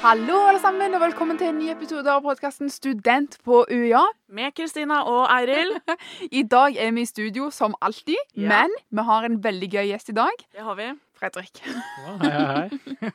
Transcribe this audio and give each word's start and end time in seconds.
Hallo, 0.00 0.36
alle 0.48 0.60
sammen, 0.62 0.94
og 0.96 1.00
velkommen 1.02 1.36
til 1.38 1.50
en 1.50 1.58
ny 1.60 1.66
episode 1.72 2.08
av 2.08 2.22
podkasten 2.24 2.70
Student 2.72 3.34
på 3.44 3.58
UiA. 3.68 4.00
Med 4.38 4.54
Kristina 4.56 5.02
og 5.08 5.26
Eiril. 5.34 5.74
I 6.40 6.42
dag 6.48 6.76
er 6.80 6.92
vi 6.96 7.04
i 7.04 7.08
studio 7.08 7.50
som 7.52 7.74
alltid, 7.84 8.16
Ja. 8.38 8.48
men 8.48 8.72
vi 8.88 9.04
har 9.10 9.26
en 9.28 9.36
veldig 9.44 9.68
gøy 9.74 9.90
gjest 9.90 10.12
i 10.12 10.16
dag. 10.16 10.44
Det 10.56 10.64
har 10.64 10.78
vi. 10.78 10.86
Fredrik. 11.20 11.60
Ja, 11.66 12.14
hei, 12.22 12.30
hei, 12.32 12.94
hei. 13.02 13.10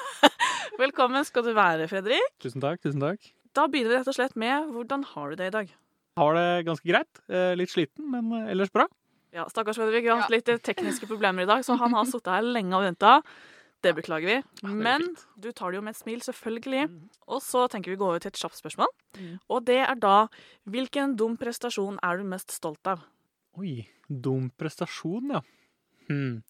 Velkommen 0.84 1.24
skal 1.26 1.42
du 1.48 1.50
være, 1.56 1.88
Fredrik. 1.90 2.36
Tusen 2.44 2.62
takk. 2.62 2.78
tusen 2.84 3.02
takk. 3.02 3.32
Da 3.56 3.66
begynner 3.72 3.96
vi 3.96 3.98
rett 3.98 4.12
og 4.12 4.18
slett 4.18 4.36
med 4.38 4.70
hvordan 4.76 5.02
har 5.14 5.32
du 5.32 5.40
det 5.40 5.50
i 5.50 5.54
dag? 5.56 5.72
Har 6.20 6.36
det 6.38 6.46
ganske 6.68 6.86
greit. 6.88 7.22
Eh, 7.28 7.54
Litt 7.58 7.72
sliten, 7.72 8.06
men 8.12 8.30
eh, 8.44 8.52
ellers 8.54 8.70
bra. 8.72 8.86
Ja, 9.34 9.48
Stakkars 9.50 9.76
Fredrik, 9.80 10.04
vi 10.06 10.12
har 10.12 10.22
hatt 10.22 10.32
litt 10.32 10.48
tekniske 10.64 11.08
problemer 11.10 11.44
i 11.44 11.50
dag, 11.50 11.64
så 11.66 11.74
han 11.80 11.92
har 11.98 12.06
sittet 12.08 12.30
her 12.38 12.46
lenge 12.46 12.76
og 12.78 12.86
venta. 12.86 13.18
Det 13.84 13.92
beklager 13.94 14.26
vi. 14.30 14.36
Ja, 14.40 14.68
det 14.68 14.74
Men 14.74 15.02
fint. 15.04 15.26
du 15.36 15.50
tar 15.52 15.70
det 15.70 15.78
jo 15.78 15.84
med 15.84 15.94
et 15.94 16.00
smil, 16.00 16.22
selvfølgelig. 16.24 16.86
Og 17.28 17.42
så 17.44 17.66
tenker 17.70 17.92
vi 17.92 17.98
å 17.98 18.00
gå 18.00 18.08
over 18.08 18.22
til 18.22 18.32
et 18.32 18.40
kjapt 18.40 18.58
spørsmål. 18.58 18.90
Mm. 19.18 19.34
Og 19.52 19.66
det 19.68 19.78
er 19.84 20.00
da 20.00 20.16
hvilken 20.64 21.16
dum 21.18 21.36
prestasjon 21.40 22.00
er 22.02 22.18
du 22.18 22.26
mest 22.28 22.54
stolt 22.54 22.90
av? 22.90 23.04
Oi, 23.60 23.86
dum 24.08 24.50
prestasjon, 24.58 25.36
ja. 25.36 25.42
Hm. 26.08 26.42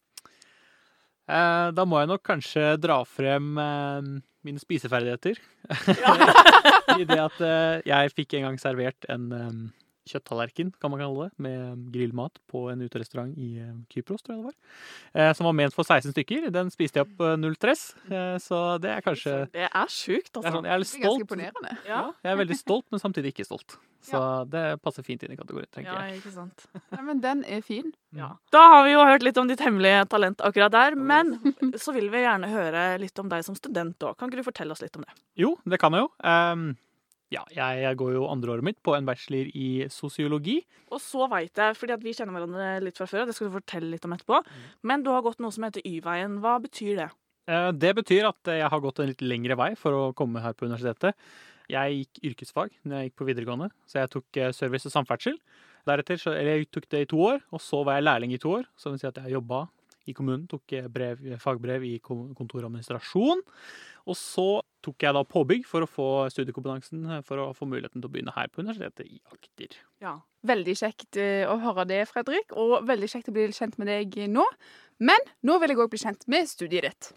Eh, 1.27 1.67
da 1.75 1.83
må 1.85 1.99
jeg 1.99 2.09
nok 2.13 2.23
kanskje 2.23 2.77
dra 2.79 3.01
frem 3.07 3.57
eh, 3.59 4.11
mine 4.47 4.61
spiseferdigheter. 4.63 5.39
I 6.97 7.03
det 7.07 7.19
at 7.19 7.41
eh, 7.43 7.81
jeg 7.89 8.13
fikk 8.15 8.37
en 8.37 8.47
gang 8.47 8.61
servert 8.61 9.07
en 9.11 9.27
eh, 9.35 9.51
kjøtttallerken, 10.11 10.71
kan 10.81 10.91
man 10.93 11.01
kalle 11.01 11.27
det, 11.27 11.39
med 11.43 11.87
grillmat 11.93 12.39
på 12.51 12.65
en 12.71 12.81
uterestaurant 12.85 13.33
i 13.37 13.49
eh, 13.63 13.73
Kypros, 13.93 14.23
tror 14.25 14.35
jeg 14.35 14.43
det 14.43 14.49
var. 14.51 14.55
Eh, 15.13 15.33
som 15.37 15.49
var 15.49 15.57
ment 15.59 15.75
for 15.75 15.83
16 15.87 16.15
stykker. 16.15 16.47
Den 16.55 16.71
spiste 16.73 17.01
jeg 17.01 17.07
opp 17.09 17.21
eh, 17.27 17.35
null 17.39 17.55
stress, 17.59 17.91
eh, 18.09 18.37
så 18.43 18.61
det 18.83 18.91
er 18.95 19.05
kanskje 19.05 19.35
Det 19.53 19.67
er 19.67 19.91
sjukt, 19.91 20.31
er 20.33 20.41
altså. 20.41 20.55
sånn, 20.57 20.67
Jeg 20.69 20.73
er 20.77 20.83
litt 20.83 20.91
Det 20.93 20.99
er 21.01 21.05
ganske 21.07 21.27
imponerende. 21.27 21.75
Ja, 21.85 21.97
Ja, 21.97 22.01
jeg 22.23 22.31
er 22.35 22.41
veldig 22.45 22.57
stolt, 22.59 22.85
men 22.93 23.03
samtidig 23.03 23.33
ikke 23.35 23.45
stolt. 23.47 23.77
Så 24.07 24.19
det 24.47 24.61
passer 24.85 25.03
fint 25.03 25.23
inn 25.25 25.33
i 25.33 25.35
kategorien, 25.35 25.67
tenker 25.73 25.91
jeg. 25.91 26.11
ja, 26.13 26.19
ikke 26.21 26.31
sant. 26.31 26.67
Nei, 26.93 27.01
men 27.03 27.19
den 27.19 27.41
er 27.43 27.61
fin. 27.65 27.89
Ja. 28.15 28.29
Da 28.53 28.61
har 28.71 28.85
vi 28.85 28.93
jo 28.93 29.01
hørt 29.03 29.25
litt 29.25 29.37
om 29.41 29.49
ditt 29.49 29.59
hemmelige 29.59 30.05
talent 30.13 30.39
akkurat 30.47 30.71
der, 30.71 30.95
men 30.95 31.33
så 31.75 31.91
vil 31.95 32.07
vi 32.13 32.21
gjerne 32.23 32.47
høre 32.53 32.83
litt 33.01 33.19
om 33.19 33.27
deg 33.27 33.43
som 33.43 33.57
student 33.57 33.99
òg. 34.07 34.15
Kan 34.15 34.29
ikke 34.31 34.39
du 34.39 34.47
fortelle 34.47 34.71
oss 34.77 34.83
litt 34.85 34.95
om 34.95 35.03
det? 35.03 35.11
Jo, 35.41 35.55
det 35.67 35.81
kan 35.81 35.91
jeg 35.97 36.05
jo. 36.05 36.11
Ehm, 36.23 36.69
ja, 37.33 37.41
jeg, 37.51 37.81
jeg 37.83 37.97
går 37.99 38.13
jo 38.15 38.25
andreåret 38.31 38.63
mitt 38.63 38.77
på 38.85 38.93
en 38.95 39.05
bachelor 39.07 39.49
i 39.57 39.87
sosiologi. 39.91 40.61
Og 40.91 41.01
så 41.03 41.27
veit 41.31 41.51
jeg, 41.59 41.75
fordi 41.75 41.95
at 41.97 42.03
vi 42.05 42.13
kjenner 42.15 42.37
hverandre 42.37 42.67
litt 42.85 42.97
fra 42.99 43.07
før, 43.09 43.25
og 43.25 43.31
det 43.31 43.35
skal 43.35 43.49
du 43.49 43.57
fortelle 43.57 43.89
litt 43.91 44.05
om 44.07 44.15
etterpå, 44.15 44.39
men 44.87 45.03
du 45.03 45.09
har 45.11 45.25
gått 45.25 45.41
noe 45.43 45.51
som 45.51 45.65
heter 45.67 45.83
Y-veien. 45.83 46.39
Hva 46.43 46.55
betyr 46.63 46.95
det? 47.01 47.09
Eh, 47.51 47.71
Det 47.75 47.93
betyr 47.99 48.29
at 48.29 48.53
jeg 48.55 48.69
har 48.71 48.79
gått 48.83 48.99
en 49.03 49.07
litt 49.11 49.21
lengre 49.21 49.55
vei 49.59 49.73
for 49.75 49.91
å 49.95 50.13
komme 50.15 50.39
her 50.43 50.53
på 50.55 50.65
universitetet. 50.69 51.15
Jeg 51.67 51.97
gikk 52.05 52.21
yrkesfag 52.31 52.69
når 52.87 52.95
jeg 53.01 53.09
gikk 53.09 53.17
på 53.19 53.25
videregående, 53.27 53.71
så 53.91 53.99
jeg 54.05 54.09
tok 54.15 54.37
eh, 54.39 54.51
service 54.55 54.87
og 54.87 54.93
samferdsel. 54.95 55.35
Deretter, 55.87 56.19
så, 56.19 56.31
eller 56.35 56.57
jeg 56.61 56.69
tok 56.71 56.87
det 56.91 57.01
i 57.05 57.09
to 57.11 57.19
år, 57.23 57.41
og 57.51 57.59
så 57.63 57.83
var 57.87 57.95
jeg 57.99 58.03
lærling 58.07 58.33
i 58.35 58.39
to 58.43 58.53
år. 58.59 58.65
Så 58.75 58.87
det 58.87 58.95
vil 58.97 59.03
si 59.03 59.07
at 59.11 59.19
jeg 59.23 59.35
jobba 59.35 59.65
i 60.07 60.13
kommunen, 60.15 60.47
tok 60.47 60.71
eh, 60.79 60.87
brev, 60.87 61.19
fagbrev 61.43 61.83
i 61.83 61.97
kon- 61.99 62.31
kontor 62.35 62.63
og 62.63 62.69
administrasjon. 62.71 63.43
Og 64.07 64.15
så 64.15 64.47
tok 64.85 65.03
jeg 65.03 65.15
da 65.15 65.23
påbygg 65.27 65.67
for 65.67 65.83
å 65.83 65.89
få 65.89 66.07
studiekompetansen 66.33 67.05
eh, 67.17 67.23
for 67.25 67.41
å 67.41 67.51
få 67.57 67.67
muligheten 67.69 68.01
til 68.01 68.09
å 68.09 68.13
begynne 68.13 68.35
her 68.35 68.49
på 68.51 68.63
universitetet 68.63 69.07
i 69.07 69.21
Agder. 69.33 69.79
Ja. 70.03 70.17
Veldig 70.47 70.77
kjekt 70.79 71.19
eh, 71.19 71.47
å 71.49 71.57
høre 71.61 71.87
det, 71.89 72.03
Fredrik, 72.09 72.53
og 72.55 72.85
veldig 72.87 73.09
kjekt 73.11 73.31
å 73.31 73.35
bli 73.35 73.49
kjent 73.55 73.79
med 73.81 73.91
deg 73.91 74.19
nå. 74.31 74.45
Men 75.03 75.29
nå 75.45 75.57
vil 75.61 75.73
jeg 75.73 75.81
òg 75.83 75.91
bli 75.93 76.01
kjent 76.01 76.27
med 76.31 76.49
studiet 76.49 76.87
ditt. 76.87 77.11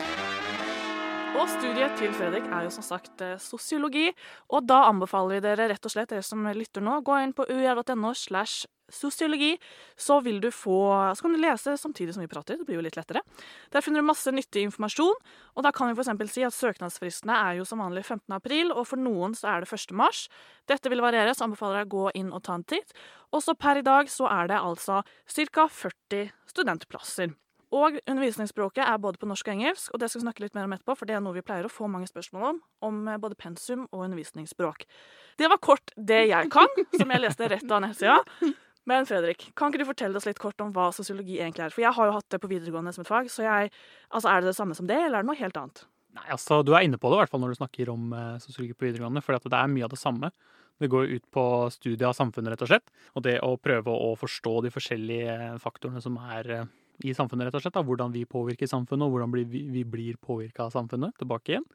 Og 1.39 1.47
studiet 1.47 1.95
til 1.97 2.11
Fredrik 2.13 2.49
er 2.51 2.67
jo 2.67 2.73
som 2.75 2.85
sagt 2.85 3.23
eh, 3.25 3.39
sosiologi, 3.41 4.09
og 4.51 4.67
da 4.67 4.83
anbefaler 4.89 5.39
vi 5.39 5.45
dere 5.47 5.69
rett 5.71 5.87
og 5.87 5.93
slett, 5.95 6.11
dere 6.11 6.27
som 6.27 6.43
lytter 6.57 6.85
nå, 6.85 6.99
gå 7.07 7.21
inn 7.23 7.37
på 7.37 7.47
uir.no 7.47 8.11
slash 8.19 8.67
sosiologi, 8.95 9.55
så 9.97 10.21
vil 10.25 10.41
du 10.43 10.51
få 10.55 10.81
Så 11.15 11.23
kan 11.23 11.33
du 11.33 11.41
lese 11.41 11.77
samtidig 11.79 12.15
som 12.15 12.23
vi 12.23 12.31
prater, 12.31 12.59
det 12.59 12.67
blir 12.67 12.79
jo 12.79 12.85
litt 12.85 12.97
lettere. 12.97 13.23
Der 13.71 13.81
finner 13.81 14.01
du 14.01 14.07
masse 14.07 14.31
nyttig 14.33 14.63
informasjon, 14.69 15.15
og 15.57 15.65
da 15.65 15.73
kan 15.73 15.91
vi 15.91 15.99
f.eks. 15.99 16.33
si 16.33 16.45
at 16.47 16.57
søknadsfristene 16.57 17.35
er 17.35 17.59
jo 17.59 17.65
som 17.69 17.83
vanlig 17.83 18.05
15. 18.05 18.33
april, 18.35 18.73
og 18.73 18.87
for 18.91 19.01
noen 19.01 19.35
så 19.35 19.55
er 19.55 19.65
det 19.65 19.73
1. 19.73 19.95
mars. 19.97 20.29
Dette 20.71 20.91
vil 20.91 21.03
variere, 21.03 21.35
så 21.35 21.47
anbefaler 21.49 21.83
jeg 21.83 21.91
å 21.91 21.95
gå 21.97 22.09
inn 22.23 22.33
og 22.33 22.45
ta 22.47 22.57
en 22.59 22.65
titt. 22.65 22.95
Og 23.33 23.45
så 23.45 23.55
per 23.55 23.81
i 23.81 23.87
dag 23.87 24.11
så 24.11 24.29
er 24.31 24.51
det 24.51 24.59
altså 24.59 25.03
ca. 25.05 25.69
40 25.69 26.35
studentplasser. 26.51 27.37
Og 27.71 28.01
undervisningsspråket 28.11 28.83
er 28.83 28.99
både 28.99 29.21
på 29.21 29.29
norsk 29.31 29.47
og 29.47 29.55
engelsk, 29.55 29.93
og 29.95 30.01
det 30.03 30.09
skal 30.11 30.21
vi 30.21 30.25
snakke 30.25 30.43
litt 30.43 30.57
mer 30.59 30.67
om 30.67 30.73
etterpå, 30.75 30.97
for 30.99 31.07
det 31.07 31.15
er 31.15 31.23
noe 31.23 31.37
vi 31.37 31.45
pleier 31.47 31.69
å 31.69 31.71
få 31.71 31.87
mange 31.91 32.09
spørsmål 32.11 32.49
om, 32.49 32.59
om 32.89 32.99
eh, 33.07 33.21
både 33.23 33.39
pensum 33.39 33.85
og 33.93 34.09
undervisningsspråk. 34.09 34.89
Det 35.39 35.51
var 35.51 35.63
kort 35.63 35.95
det 35.95 36.25
jeg 36.33 36.51
kan, 36.51 36.67
som 36.99 37.15
jeg 37.15 37.23
leste 37.23 37.51
rett 37.53 37.71
av 37.71 37.85
nettsida. 37.85 38.19
Men 38.89 39.07
Fredrik, 39.07 39.51
kan 39.59 39.71
ikke 39.71 39.83
du 39.83 39.91
fortelle 39.91 40.17
oss 40.17 40.27
litt 40.29 40.41
kort 40.41 40.61
om 40.65 40.73
hva 40.75 40.89
sosiologi 40.95 41.37
egentlig 41.39 41.67
er? 41.67 41.75
For 41.75 41.85
jeg 41.85 41.93
har 41.97 42.09
jo 42.09 42.17
hatt 42.17 42.33
det 42.33 42.41
på 42.43 42.49
videregående 42.51 42.95
som 42.97 43.05
et 43.05 43.11
fag, 43.11 43.29
så 43.33 43.45
jeg, 43.45 43.73
altså 44.09 44.31
er 44.33 44.41
det 44.41 44.51
det 44.51 44.57
samme 44.57 44.77
som 44.79 44.89
det, 44.89 44.97
eller 44.97 45.21
er 45.21 45.27
det 45.27 45.31
noe 45.31 45.41
helt 45.41 45.59
annet? 45.61 45.85
Nei, 46.17 46.27
altså, 46.35 46.63
Du 46.67 46.73
er 46.75 46.87
inne 46.87 46.99
på 46.99 47.11
det, 47.11 47.19
i 47.19 47.23
hvert 47.23 47.31
fall 47.33 47.43
når 47.45 47.53
du 47.53 47.61
snakker 47.61 47.93
om 47.93 48.11
eh, 48.17 48.41
sosiologi 48.43 48.75
på 48.75 48.89
videregående. 48.89 49.23
For 49.23 49.37
det 49.37 49.61
er 49.61 49.71
mye 49.71 49.87
av 49.87 49.93
det 49.93 50.01
samme. 50.01 50.33
Det 50.81 50.89
går 50.91 51.13
ut 51.13 51.27
på 51.31 51.45
studiet 51.75 52.09
av 52.09 52.17
samfunnet, 52.17 52.55
rett 52.55 52.65
og 52.65 52.71
slett. 52.73 52.93
Og 53.15 53.25
det 53.27 53.37
å 53.45 53.53
prøve 53.61 53.93
å 53.93 54.15
forstå 54.19 54.55
de 54.65 54.73
forskjellige 54.75 55.37
faktorene 55.63 56.03
som 56.03 56.17
er 56.25 56.51
eh, 56.57 56.69
i 57.05 57.15
samfunnet, 57.17 57.49
rett 57.49 57.61
og 57.61 57.65
slett. 57.65 57.77
Da. 57.77 57.85
Hvordan 57.87 58.15
vi 58.17 58.27
påvirker 58.29 58.71
samfunnet, 58.71 59.07
og 59.07 59.15
hvordan 59.15 59.35
vi, 59.37 59.65
vi 59.77 59.85
blir 59.85 60.19
påvirka 60.25 60.67
av 60.67 60.75
samfunnet 60.75 61.15
tilbake 61.21 61.55
igjen. 61.55 61.69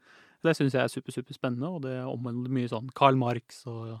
Det 0.44 0.52
syns 0.54 0.76
jeg 0.76 0.84
er 0.84 0.92
super, 0.92 1.14
super 1.14 1.34
spennende, 1.34 1.70
og 1.70 1.86
det 1.86 1.96
omhandler 2.06 2.52
mye 2.52 2.68
sånn 2.70 2.90
Karl 2.98 3.16
Marx 3.18 3.62
og 3.70 3.96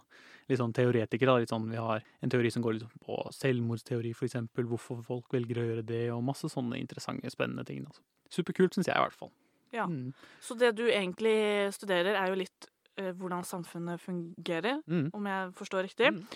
litt 0.48 0.58
sånn 0.60 0.72
teoretikere. 0.76 1.38
Litt 1.40 1.50
sånn, 1.52 1.68
vi 1.70 1.76
har 1.80 2.02
en 2.22 2.30
teori 2.30 2.50
som 2.52 2.62
går 2.62 2.76
litt 2.76 2.84
sånn 2.86 3.02
på 3.06 3.18
selvmordsteori, 3.34 4.12
eksempel. 4.28 4.64
Hvorfor 4.70 5.02
folk 5.04 5.32
velger 5.32 5.58
å 5.62 5.66
gjøre 5.68 5.86
det, 5.86 6.04
og 6.14 6.22
masse 6.24 6.48
sånne 6.52 6.78
interessante, 6.80 7.30
spennende 7.30 7.64
ting. 7.66 7.84
Altså. 7.86 8.02
Superkult, 8.30 8.74
syns 8.74 8.86
jeg 8.90 8.96
i 8.96 9.02
hvert 9.04 9.18
fall. 9.18 9.30
Ja. 9.72 9.86
Mm. 9.86 10.12
Så 10.40 10.56
det 10.58 10.74
du 10.78 10.84
egentlig 10.88 11.72
studerer, 11.74 12.14
er 12.14 12.28
jo 12.30 12.38
litt 12.38 12.68
eh, 12.96 13.12
hvordan 13.12 13.44
samfunnet 13.44 14.00
fungerer, 14.00 14.82
Mm. 14.86 15.10
om 15.12 15.26
jeg 15.26 15.52
forstår 15.54 15.82
riktig. 15.84 16.12
Mm. 16.14 16.26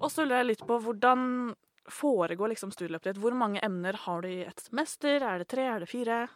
Og 0.00 0.10
så 0.10 0.24
lurer 0.26 0.42
jeg 0.42 0.46
litt 0.56 0.66
på 0.66 0.80
hvordan 0.82 1.54
foregår 1.88 2.52
liksom 2.52 2.70
studieløpet 2.70 3.14
ditt? 3.14 3.22
Hvor 3.22 3.34
mange 3.34 3.60
emner 3.62 3.92
har 4.04 4.20
du 4.22 4.28
i 4.28 4.44
et 4.46 4.60
semester? 4.60 5.22
Er 5.22 5.38
det 5.38 5.48
tre? 5.48 5.62
Er 5.66 5.80
det 5.80 5.88
fire? 5.88 6.28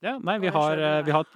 Ja, 0.00 0.14
nei, 0.24 0.38
vi 0.40 0.48
har, 0.48 0.78
eh, 0.80 1.02
vi 1.04 1.12
har, 1.12 1.26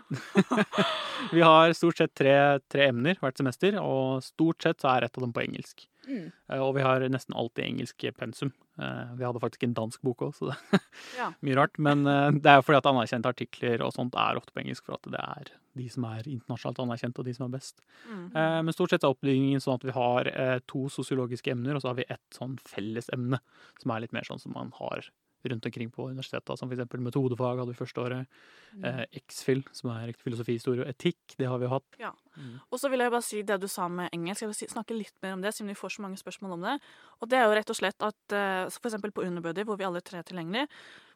vi 1.33 1.41
har 1.45 1.73
stort 1.77 1.99
sett 2.01 2.15
tre, 2.17 2.33
tre 2.73 2.87
emner 2.89 3.19
hvert 3.21 3.37
semester, 3.37 3.77
og 3.81 4.23
stort 4.25 4.63
sett 4.65 4.81
så 4.81 4.95
er 4.97 5.05
ett 5.05 5.19
av 5.19 5.27
dem 5.27 5.35
på 5.37 5.43
engelsk. 5.45 5.85
Mm. 6.09 6.31
Eh, 6.53 6.61
Og 6.65 6.75
vi 6.77 6.85
har 6.85 7.01
nesten 7.13 7.37
alltid 7.37 7.65
engelsk 7.65 8.05
pensum. 8.17 8.53
Eh, 8.81 9.13
Vi 9.19 9.25
hadde 9.25 9.41
faktisk 9.43 9.63
en 9.69 9.75
dansk 9.77 10.01
bok 10.05 10.25
òg, 10.25 10.33
så 10.37 10.49
det 10.49 10.57
er 10.57 10.81
Ja. 11.21 11.29
mye 11.45 11.57
rart. 11.61 11.77
Men 11.79 12.05
det 12.05 12.47
er 12.51 12.57
jo 12.61 12.65
fordi 12.67 12.81
at 12.81 12.89
anerkjente 12.89 13.29
artikler 13.35 13.85
og 13.85 13.93
sånt 13.97 14.17
er 14.17 14.41
ofte 14.41 14.53
på 14.57 14.63
engelsk, 14.65 14.85
for 14.89 14.97
at 14.97 15.11
det 15.13 15.21
er 15.21 15.53
de 15.77 15.89
som 15.91 16.05
er 16.09 16.23
internasjonalt 16.31 16.79
anerkjent, 16.85 17.19
og 17.19 17.25
de 17.29 17.35
som 17.35 17.47
er 17.49 17.57
best. 17.59 17.81
Mm. 18.09 18.29
Men 18.65 18.73
stort 18.77 18.93
sett 18.95 19.03
er 19.05 19.11
oppbyggingen 19.13 19.61
sånn 19.61 19.75
at 19.81 19.85
vi 19.89 19.91
har 19.97 20.31
to 20.71 20.85
sosiologiske 20.93 21.51
emner, 21.51 21.75
og 21.75 21.83
så 21.83 21.91
har 21.91 21.97
vi 21.99 22.05
ett 22.09 22.23
sånn 22.37 22.55
fellesemne, 22.63 23.41
som 23.83 23.91
er 23.91 24.05
litt 24.05 24.13
mer 24.15 24.23
sånn 24.29 24.39
som 24.41 24.55
man 24.55 24.71
har 24.79 25.09
rundt 25.53 25.67
omkring 25.69 25.91
på 25.93 26.09
universitetet, 26.11 26.59
som 26.59 26.73
eksempel 26.73 27.03
metodefag 27.05 27.61
hadde 27.61 27.73
vi 27.73 27.79
første 27.79 28.03
året. 28.03 28.41
Mm. 28.73 28.85
Eh, 28.89 29.05
X-FIL, 29.23 29.65
som 29.73 29.93
er 29.95 30.13
filosofi, 30.19 30.59
historie 30.59 30.85
og 30.85 30.91
etikk, 30.91 31.37
det 31.39 31.49
har 31.51 31.61
vi 31.63 31.71
hatt. 31.71 31.99
Ja. 32.01 32.13
Mm. 32.37 32.59
Og 32.71 32.81
så 32.81 32.91
vil 32.93 33.05
jeg 33.05 33.15
bare 33.15 33.27
si 33.27 33.43
det 33.47 33.61
du 33.63 33.69
sa 33.71 33.89
med 33.89 34.13
engelsk. 34.17 34.45
Jeg 34.45 34.53
vil 34.53 34.75
snakke 34.75 34.99
litt 34.99 35.17
mer 35.23 35.37
om 35.37 35.45
det, 35.45 35.55
siden 35.55 35.73
vi 35.73 35.79
får 35.79 35.97
så 35.97 36.05
mange 36.07 36.21
spørsmål 36.21 36.59
om 36.59 36.69
det. 36.69 36.77
Og 37.21 37.31
det 37.31 37.41
er 37.41 37.49
jo 37.49 37.57
rett 37.59 37.75
og 37.75 37.81
slett 37.81 38.07
at 38.07 38.37
f.eks. 38.37 38.79
for 38.81 38.91
eksempel 38.91 39.15
på 39.15 39.27
Underbuddy, 39.27 39.67
hvor 39.69 39.81
vi 39.81 39.87
alle 39.87 40.03
tre 40.05 40.21
er 40.23 40.29
tilgjengelige, 40.29 40.69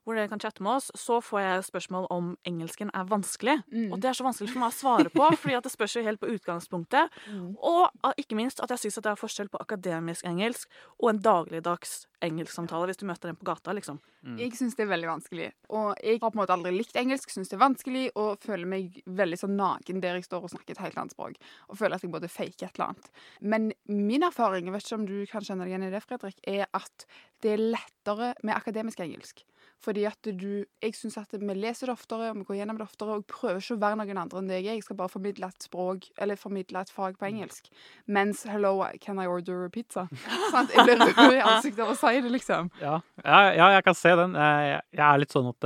hvor 0.08 0.16
dere 0.16 0.30
kan 0.30 0.40
chatte 0.40 0.64
med 0.64 0.78
oss, 0.78 0.88
så 0.96 1.18
får 1.20 1.40
jeg 1.42 1.64
spørsmål 1.68 2.06
om 2.14 2.30
engelsken 2.48 2.88
er 2.96 3.08
vanskelig. 3.10 3.58
Mm. 3.68 3.92
Og 3.92 4.00
det 4.00 4.08
er 4.08 4.16
så 4.16 4.24
vanskelig 4.24 4.54
for 4.54 4.62
meg 4.62 4.72
å 4.72 4.78
svare 4.78 5.12
på, 5.12 5.26
fordi 5.42 5.58
at 5.58 5.68
det 5.68 5.74
spørs 5.74 5.98
jo 5.98 6.04
helt 6.06 6.22
på 6.22 6.30
utgangspunktet. 6.32 7.12
Mm. 7.28 7.50
Og 7.60 7.82
ah, 8.00 8.14
ikke 8.16 8.38
minst 8.38 8.62
at 8.64 8.72
jeg 8.72 8.86
syns 8.86 9.02
det 9.04 9.12
er 9.12 9.20
forskjell 9.20 9.52
på 9.52 9.60
akademisk 9.60 10.24
engelsk 10.28 10.72
og 10.96 11.12
en 11.12 11.20
dagligdags 11.28 12.06
engelsksamtale, 12.24 12.88
hvis 12.88 12.98
du 12.98 13.04
møter 13.06 13.30
den 13.30 13.38
på 13.38 13.46
gata, 13.46 13.74
liksom. 13.76 14.00
Jeg 14.36 14.56
syns 14.58 14.74
det 14.74 14.82
er 14.82 14.90
veldig 14.90 15.08
vanskelig. 15.08 15.46
Og 15.70 15.92
jeg 16.02 16.18
har 16.18 16.32
på 16.32 16.34
en 16.34 16.40
måte 16.40 16.54
aldri 16.56 16.72
likt 16.74 16.96
engelsk, 16.98 17.30
syns 17.30 17.52
det 17.52 17.54
er 17.56 17.62
vanskelig, 17.62 18.04
og 18.18 18.42
føler 18.42 18.68
meg 18.68 18.96
veldig 19.06 19.38
sånn 19.38 19.54
naken 19.58 20.02
der 20.02 20.18
jeg 20.18 20.26
står 20.26 20.48
og 20.48 20.52
snakker 20.52 20.74
et 20.74 20.82
helt 20.82 20.98
annet 20.98 21.14
språk. 21.14 21.38
Og 21.70 21.78
føler 21.78 21.96
at 21.96 22.04
jeg 22.04 22.12
både 22.12 22.30
faker 22.32 22.66
et 22.66 22.80
eller 22.80 22.88
annet. 22.90 23.12
Men 23.54 23.70
min 23.86 24.26
erfaring, 24.26 24.66
jeg 24.66 24.74
vet 24.74 24.88
ikke 24.88 24.98
om 24.98 25.06
du 25.08 25.18
kan 25.30 25.46
kjenne 25.46 25.64
deg 25.64 25.72
igjen 25.72 25.86
i 25.86 25.92
det, 25.94 26.02
Fredrik, 26.04 26.42
er 26.50 26.66
at 26.76 27.06
det 27.44 27.54
er 27.54 27.64
lettere 27.76 28.32
med 28.42 28.56
akademisk 28.56 29.00
engelsk. 29.04 29.44
Fordi 29.80 30.02
at 30.08 30.18
du 30.22 30.64
Jeg 30.82 30.92
syns 30.94 31.16
at 31.20 31.30
vi 31.32 31.54
leser 31.54 31.86
det 31.86 31.94
oftere, 31.94 32.30
og 32.30 32.36
vi 32.40 32.44
går 32.48 32.56
gjennom 32.58 32.78
det 32.78 32.86
oftere, 32.88 33.08
og 33.14 33.20
jeg 33.22 33.26
prøver 33.30 33.60
ikke 33.62 33.76
å 33.76 33.82
være 33.84 33.96
noen 34.00 34.18
andre 34.18 34.38
enn 34.40 34.48
deg. 34.48 34.64
jeg. 34.64 34.74
Jeg 34.80 34.82
skal 34.82 34.96
bare 34.96 35.08
formidle 35.12 35.46
et 35.46 35.62
språk, 35.62 36.08
eller 36.18 36.36
formidle 36.36 36.80
et 36.80 36.90
fag 36.90 37.18
på 37.18 37.26
engelsk. 37.28 37.68
Mens 38.08 38.42
'hello, 38.44 38.84
can 39.00 39.18
I 39.20 39.26
order 39.26 39.64
a 39.64 39.68
pizza?' 39.70 40.08
Sant? 40.50 40.70
Jeg 40.74 40.84
blir 40.84 40.98
rød 40.98 41.34
i 41.36 41.40
ansiktet 41.40 41.78
av 41.80 41.90
å 41.90 41.96
si 41.96 42.20
det, 42.20 42.30
liksom. 42.32 42.70
Ja, 42.80 43.00
ja, 43.24 43.50
ja, 43.54 43.68
jeg 43.76 43.84
kan 43.84 43.94
se 43.94 44.16
den. 44.16 44.34
Eh, 44.34 44.66
Jeg 44.68 44.82
jeg 44.92 45.14
er 45.14 45.18
litt 45.18 45.30
sånn 45.32 45.48
at 45.54 45.64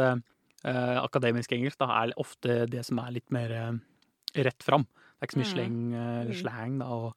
eh, 0.65 0.99
akademisk 1.03 1.53
engelsk 1.53 1.79
da, 1.79 1.87
er 2.05 2.13
ofte 2.17 2.67
det 2.69 2.85
som 2.85 2.99
er 2.99 3.11
litt 3.13 3.31
mer 3.31 3.51
eh, 3.51 3.73
rett 4.45 4.63
fram. 4.63 4.85
Det 4.85 5.23
er 5.23 5.27
ikke 5.27 5.39
så 5.39 5.43
mye 5.43 5.53
Mm. 5.53 5.57
sleng, 5.57 5.95
eh, 5.95 6.25
Mm. 6.29 6.35
slang 6.35 6.79
da, 6.81 6.85
og 6.87 7.15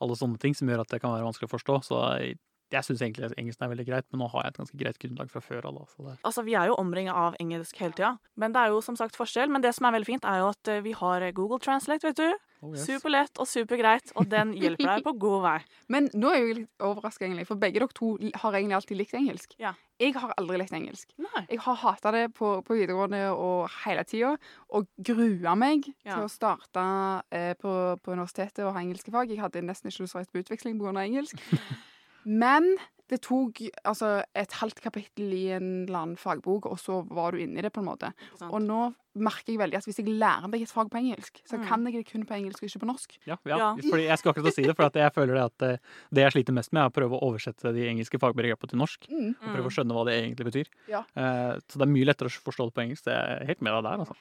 alle 0.00 0.14
sånne 0.16 0.38
ting 0.38 0.54
som 0.54 0.66
gjør 0.68 0.80
at 0.80 0.88
det 0.88 1.00
kan 1.02 1.10
være 1.12 1.26
vanskelig 1.26 1.48
å 1.50 1.56
forstå. 1.58 1.82
Så 1.84 2.18
jeg, 2.20 2.38
jeg 2.70 2.84
syns 2.84 3.00
egentlig 3.00 3.30
engelsken 3.38 3.64
er 3.66 3.70
veldig 3.74 3.86
greit, 3.88 4.04
men 4.12 4.20
nå 4.20 4.30
har 4.30 4.42
jeg 4.44 4.52
et 4.54 4.58
ganske 4.62 4.78
greit 4.82 4.98
grunnlag 4.98 5.30
fra 5.30 5.40
før 5.40 5.64
av. 5.70 5.74
da, 5.78 5.84
så 5.88 6.04
det- 6.08 6.18
Altså, 6.24 6.44
Vi 6.44 6.54
er 6.54 6.66
jo 6.66 6.74
omringa 6.76 7.12
av 7.14 7.34
engelsk 7.40 7.76
hele 7.76 7.92
tida, 7.92 8.18
men 8.36 8.52
det 8.52 8.60
er 8.60 8.68
jo 8.68 8.80
som 8.80 8.96
sagt 8.96 9.16
forskjell. 9.16 9.48
Men 9.48 9.62
det 9.62 9.74
som 9.74 9.86
er 9.86 9.98
veldig 9.98 10.06
fint, 10.06 10.24
er 10.24 10.38
jo 10.40 10.48
at 10.48 10.68
eh, 10.68 10.80
vi 10.80 10.92
har 10.92 11.32
Google 11.32 11.58
Translate, 11.58 12.02
vet 12.02 12.16
du. 12.16 12.34
Oh, 12.60 12.72
yes. 12.74 12.86
Superlett 12.86 13.38
og 13.38 13.46
supergreit, 13.46 14.10
og 14.16 14.28
den 14.28 14.52
hjelper 14.52 14.96
deg 14.96 15.04
på 15.04 15.12
god 15.16 15.42
vei. 15.44 15.58
Men 15.88 16.08
nå 16.12 16.26
er 16.32 16.34
jeg 16.40 16.48
jo 16.48 16.54
litt 16.60 16.78
overraska, 16.80 17.24
egentlig, 17.24 17.46
for 17.46 17.54
begge 17.54 17.78
dere 17.78 17.88
to 17.94 18.16
har 18.18 18.52
egentlig 18.52 18.74
alltid 18.74 18.96
likt 18.98 19.14
engelsk. 19.14 19.54
Ja. 19.60 19.74
Jeg 20.00 20.14
har 20.14 20.32
aldri 20.36 20.58
likt 20.58 20.72
engelsk. 20.72 21.06
Nei. 21.18 21.46
Jeg 21.50 21.60
har 21.60 21.74
hata 21.76 22.10
det 22.10 22.34
på, 22.34 22.62
på 22.66 22.74
videregående 22.74 23.32
og 23.34 23.68
hele 23.84 24.02
tida, 24.04 24.36
og 24.70 24.86
grua 25.00 25.54
meg 25.56 25.86
Ja. 26.04 26.16
til 26.16 26.24
å 26.26 26.30
starte 26.30 27.22
eh, 27.30 27.54
på, 27.54 27.96
på 28.02 28.12
universitetet 28.12 28.64
og 28.66 28.74
ha 28.74 28.80
engelske 28.80 29.10
fag. 29.14 29.28
Jeg 29.30 29.38
hadde 29.38 29.62
nesten 29.62 29.90
ikke 29.90 30.02
lyst 30.02 30.12
til 30.12 30.18
å 30.18 30.22
reise 30.24 30.32
på 30.34 30.42
utveksling 30.42 30.78
pga. 30.78 30.98
engelsk. 31.06 31.38
Men 32.28 32.74
det 33.08 33.22
tok 33.24 33.62
altså, 33.88 34.18
et 34.36 34.52
halvt 34.60 34.82
kapittel 34.84 35.30
i 35.32 35.46
en 35.56 35.68
eller 35.86 35.96
annen 36.02 36.18
fagbok, 36.20 36.66
og 36.68 36.76
så 36.76 36.98
var 37.08 37.32
du 37.32 37.38
inni 37.40 37.62
det, 37.64 37.70
på 37.72 37.80
en 37.80 37.86
måte. 37.88 38.10
Sant? 38.36 38.50
Og 38.52 38.60
nå 38.60 38.82
merker 39.18 39.54
jeg 39.54 39.58
veldig 39.62 39.78
at 39.80 39.86
hvis 39.88 39.96
jeg 40.02 40.12
lærer 40.20 40.44
meg 40.52 40.60
et 40.66 40.70
fag 40.70 40.90
på 40.92 40.98
engelsk, 41.00 41.40
så 41.48 41.56
Mm. 41.56 41.64
kan 41.66 41.86
jeg 41.88 41.94
det 41.96 42.12
kun 42.12 42.26
på 42.28 42.36
engelsk 42.36 42.60
og 42.62 42.68
ikke 42.68 42.82
på 42.84 42.90
norsk. 42.90 43.16
Ja, 43.26 43.38
ja. 43.48 43.56
Ja. 43.56 43.70
Fordi 43.80 44.04
jeg 44.04 44.18
skulle 44.20 44.34
akkurat 44.36 44.54
si 44.54 44.62
det, 44.68 44.76
for 44.76 44.84
at 44.90 45.00
jeg 45.00 45.14
føler 45.16 45.34
det 45.40 45.44
at 45.48 45.62
eh, 45.70 45.78
det 46.12 46.22
jeg 46.26 46.32
sliter 46.36 46.52
mest 46.60 46.72
med, 46.76 46.82
er 46.84 46.92
å 46.92 46.96
prøve 47.00 47.16
å 47.16 47.24
oversette 47.30 47.72
de 47.72 47.88
engelske 47.88 48.20
fagbegrepene 48.20 48.68
til 48.74 48.78
norsk. 48.78 49.08
Mm. 49.08 49.32
Og 49.40 49.48
prøve 49.56 49.72
å 49.72 49.74
skjønne 49.74 49.96
hva 49.96 50.04
det 50.06 50.18
egentlig 50.20 50.46
betyr. 50.52 50.68
Ja. 50.92 51.00
Eh, 51.16 51.56
så 51.64 51.80
det 51.80 51.88
er 51.88 51.94
mye 51.96 52.06
lettere 52.12 52.28
å 52.28 52.44
forstå 52.44 52.68
det 52.68 52.74
på 52.76 52.84
engelsk. 52.84 53.04
Det 53.08 53.16
er 53.16 53.46
helt 53.48 53.62
med 53.64 53.72
deg 53.72 53.88
der, 53.88 54.04
altså. 54.04 54.16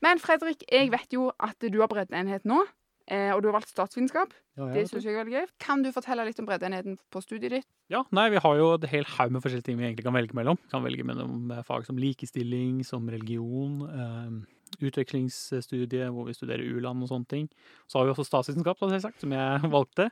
Men 0.00 0.18
Fredrik, 0.18 0.64
jeg 0.72 0.90
vet 0.90 1.12
jo 1.12 1.28
at 1.38 1.60
du 1.60 1.78
har 1.78 1.92
breddenhet 1.92 2.48
nå, 2.48 2.64
eh, 3.10 3.30
og 3.34 3.42
du 3.42 3.48
har 3.50 3.56
valgt 3.58 3.72
statsvitenskap. 3.72 4.32
Ja, 4.58 4.68
Det 4.74 4.86
syns 4.90 5.04
jeg 5.06 5.14
er 5.14 5.24
veldig 5.24 5.36
gøy. 5.38 5.48
Kan 5.62 5.82
du 5.84 5.90
fortelle 5.94 6.24
litt 6.28 6.40
om 6.42 6.46
breddenheten 6.48 6.96
på 7.12 7.22
studiet 7.24 7.54
ditt? 7.54 7.68
Ja, 7.92 8.04
nei, 8.14 8.28
vi 8.32 8.42
har 8.42 8.56
jo 8.58 8.72
et 8.76 8.86
hel 8.92 9.06
haug 9.16 9.34
med 9.34 9.42
forskjellige 9.44 9.68
ting 9.70 9.78
vi 9.80 9.88
egentlig 9.88 10.06
kan 10.06 10.16
velge 10.16 10.36
mellom. 10.36 10.58
Vi 10.62 10.72
kan 10.72 10.84
velge 10.86 11.06
mellom 11.06 11.50
eh, 11.54 11.62
fag 11.66 11.86
som 11.88 11.98
likestilling, 12.00 12.84
som 12.86 13.08
religion, 13.10 13.80
eh, 13.90 14.84
utvekslingsstudie 14.86 16.10
hvor 16.14 16.28
vi 16.28 16.36
studerer 16.36 16.62
u-land 16.62 17.02
og 17.02 17.10
sånne 17.10 17.30
ting. 17.30 17.48
Så 17.90 17.98
har 17.98 18.06
vi 18.06 18.14
også 18.14 18.28
statsvitenskap, 18.28 18.78
selvsagt, 18.84 19.20
som 19.24 19.34
jeg 19.34 19.72
valgte. 19.76 20.10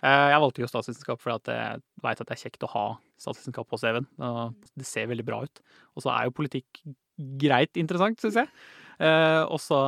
Eh, 0.00 0.26
jeg 0.32 0.42
valgte 0.42 0.64
jo 0.64 0.70
statsvitenskap 0.72 1.22
fordi 1.22 1.38
at 1.38 1.52
jeg 1.54 1.84
veit 2.02 2.24
at 2.24 2.26
det 2.28 2.36
er 2.36 2.42
kjekt 2.42 2.66
å 2.66 2.72
ha 2.74 2.86
statsvitenskap 3.20 3.68
på 3.68 3.78
CV-en. 3.80 4.08
Det 4.74 4.88
ser 4.88 5.10
veldig 5.12 5.26
bra 5.28 5.44
ut. 5.44 5.64
Og 5.94 6.06
så 6.06 6.14
er 6.14 6.26
jo 6.26 6.38
politikk 6.40 6.82
greit 7.40 7.76
interessant, 7.80 8.20
syns 8.22 8.38
jeg. 8.40 8.48
Eh, 9.00 9.42
og 9.48 9.60
så 9.62 9.78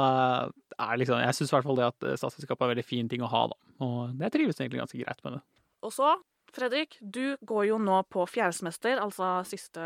er 0.85 1.01
liksom 1.01 1.23
Jeg 1.23 1.37
syns 1.39 1.53
i 1.53 1.57
hvert 1.57 1.69
fall 1.69 1.81
det 1.81 1.89
at 1.89 2.07
statsvitenskap 2.21 2.61
er 2.61 2.69
en 2.69 2.73
veldig 2.75 2.87
fin 2.87 3.11
ting 3.11 3.25
å 3.25 3.31
ha, 3.33 3.47
da. 3.53 3.59
Og 3.87 4.23
jeg 4.23 4.35
trives 4.35 4.61
egentlig 4.61 4.83
ganske 4.83 5.01
greit 5.03 5.25
med 5.27 5.37
det. 5.39 5.43
Og 5.83 5.95
så, 5.95 6.15
Fredrik, 6.55 6.99
du 7.01 7.37
går 7.49 7.69
jo 7.71 7.79
nå 7.83 8.03
på 8.13 8.27
fjerdesemester, 8.31 9.01
altså 9.03 9.41
siste 9.49 9.83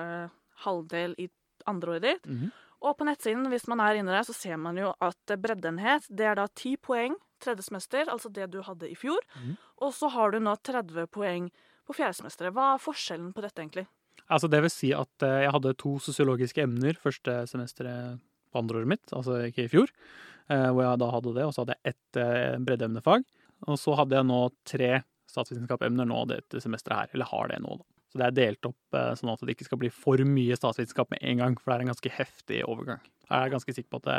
halvdel 0.65 1.17
i 1.23 1.29
andreåret 1.69 2.05
ditt. 2.05 2.27
Mhm. 2.31 2.55
Og 2.87 2.93
på 2.99 3.07
nettsiden, 3.09 3.47
hvis 3.49 3.67
man 3.73 3.81
er 3.81 3.97
inne 3.99 4.13
der, 4.13 4.27
så 4.27 4.35
ser 4.37 4.59
man 4.61 4.77
jo 4.77 4.93
at 5.03 5.33
breddenhet, 5.41 6.05
det 6.13 6.27
er 6.29 6.37
da 6.37 6.45
ti 6.47 6.77
poeng 6.77 7.17
tredje 7.43 7.67
semester, 7.67 8.09
altså 8.13 8.31
det 8.33 8.51
du 8.53 8.61
hadde 8.65 8.89
i 8.91 8.95
fjor. 8.95 9.21
Mhm. 9.35 9.57
Og 9.85 9.95
så 9.97 10.11
har 10.13 10.31
du 10.31 10.39
nå 10.41 10.55
30 10.63 11.09
poeng 11.13 11.51
på 11.87 11.97
fjerdesemesteret. 11.97 12.53
Hva 12.53 12.75
er 12.75 12.83
forskjellen 12.83 13.33
på 13.35 13.43
dette, 13.45 13.63
egentlig? 13.63 13.87
Altså, 14.29 14.49
det 14.51 14.63
vil 14.65 14.73
si 14.73 14.93
at 14.97 15.23
eh, 15.23 15.43
jeg 15.45 15.53
hadde 15.55 15.77
to 15.79 15.99
sosiologiske 16.03 16.63
emner 16.65 16.95
første 16.99 17.47
semesteret 17.47 18.19
på 18.53 18.59
andreåret 18.63 18.91
mitt, 18.91 19.13
altså 19.13 19.45
ikke 19.47 19.67
i 19.67 19.71
fjor, 19.71 19.93
eh, 19.93 20.36
hvor 20.55 20.85
jeg 20.85 21.03
da 21.03 21.11
hadde 21.11 21.35
det, 21.37 21.45
og 21.47 21.53
så 21.55 21.65
hadde 21.65 21.77
jeg 21.77 21.95
ett 21.95 22.21
eh, 22.23 22.57
breddeemnefag. 22.63 23.27
Og 23.67 23.79
så 23.81 23.97
hadde 23.99 24.19
jeg 24.19 24.29
nå 24.29 24.41
tre 24.69 24.91
statsvitenskapemner 25.31 26.09
nå 26.09 26.23
dette 26.31 26.63
semesteret 26.63 26.99
her, 26.99 27.15
eller 27.17 27.31
har 27.33 27.53
det 27.53 27.61
nå, 27.65 27.79
da. 27.81 27.89
Så 28.13 28.21
det 28.21 28.27
er 28.29 28.37
delt 28.37 28.69
opp 28.69 28.97
eh, 28.97 29.13
sånn 29.19 29.33
at 29.33 29.43
det 29.43 29.57
ikke 29.57 29.69
skal 29.69 29.81
bli 29.83 29.91
for 29.93 30.23
mye 30.29 30.57
statsvitenskap 30.59 31.11
med 31.13 31.23
en 31.27 31.43
gang, 31.43 31.57
for 31.59 31.73
det 31.73 31.79
er 31.79 31.87
en 31.87 31.93
ganske 31.93 32.13
heftig 32.19 32.61
overgang. 32.69 33.03
Jeg 33.27 33.37
er 33.39 33.55
ganske 33.57 33.75
sikker 33.77 33.91
på 33.93 34.03
at 34.05 34.07
det 34.07 34.19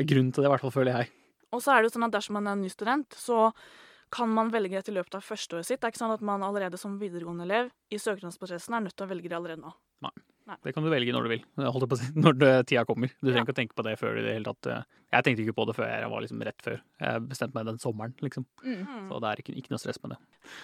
er 0.00 0.08
grunn 0.14 0.30
til 0.32 0.42
det, 0.42 0.48
i 0.48 0.54
hvert 0.54 0.64
fall 0.64 0.74
føler 0.74 1.02
jeg. 1.02 1.12
Og 1.54 1.62
så 1.62 1.74
er 1.74 1.82
det 1.82 1.90
jo 1.90 1.96
sånn 1.96 2.08
at 2.08 2.16
dersom 2.16 2.38
man 2.40 2.48
er 2.50 2.56
ny 2.58 2.70
student, 2.72 3.18
så 3.18 3.50
kan 4.14 4.30
man 4.32 4.52
velge 4.54 4.78
det 4.78 4.90
i 4.90 4.96
løpet 4.96 5.18
av 5.18 5.26
førsteåret 5.26 5.66
sitt. 5.66 5.80
Det 5.82 5.88
er 5.88 5.94
ikke 5.94 6.04
sånn 6.04 6.14
at 6.14 6.24
man 6.24 6.44
allerede 6.46 6.78
som 6.80 6.96
videregående 7.00 7.46
elev 7.46 7.70
i 7.92 8.00
søknadsprosessen 8.00 8.76
er 8.78 8.86
nødt 8.86 8.96
til 8.96 9.06
å 9.06 9.10
velge 9.10 9.30
det 9.30 9.38
allerede 9.38 9.64
nå. 9.64 9.72
Det 10.62 10.72
kan 10.74 10.84
du 10.84 10.90
velge 10.92 11.12
når 11.12 11.24
du 11.26 11.28
vil, 11.32 11.42
holdt 11.74 11.88
på 11.90 11.96
å 11.96 11.98
si, 11.98 12.06
når 12.14 12.36
det, 12.38 12.50
tida 12.70 12.84
kommer. 12.86 13.08
Du 13.18 13.26
trenger 13.32 13.40
Ja. 13.40 13.44
ikke 13.46 13.54
å 13.56 13.60
tenke 13.60 13.74
på 13.74 13.82
det 13.86 13.96
før 13.98 14.18
i 14.20 14.22
det 14.22 14.34
hele 14.36 14.44
tatt. 14.52 14.66
eh. 14.70 14.82
Jeg 15.16 15.24
tenkte 15.26 15.42
ikke 15.46 15.54
på 15.56 15.64
det 15.68 15.74
før 15.78 15.86
jeg 15.88 16.08
var 16.10 16.20
liksom 16.22 16.40
rett 16.46 16.62
før. 16.66 16.80
Jeg 17.00 17.20
bestemte 17.30 17.54
meg 17.54 17.66
den 17.66 17.78
sommeren, 17.82 18.14
liksom. 18.22 18.44
Mm. 18.64 19.08
Så 19.10 19.20
det 19.22 19.28
er 19.30 19.42
ikke, 19.42 19.54
ikke 19.58 19.70
noe 19.74 19.78
stress 19.82 20.00
med 20.02 20.14
det. 20.14 20.18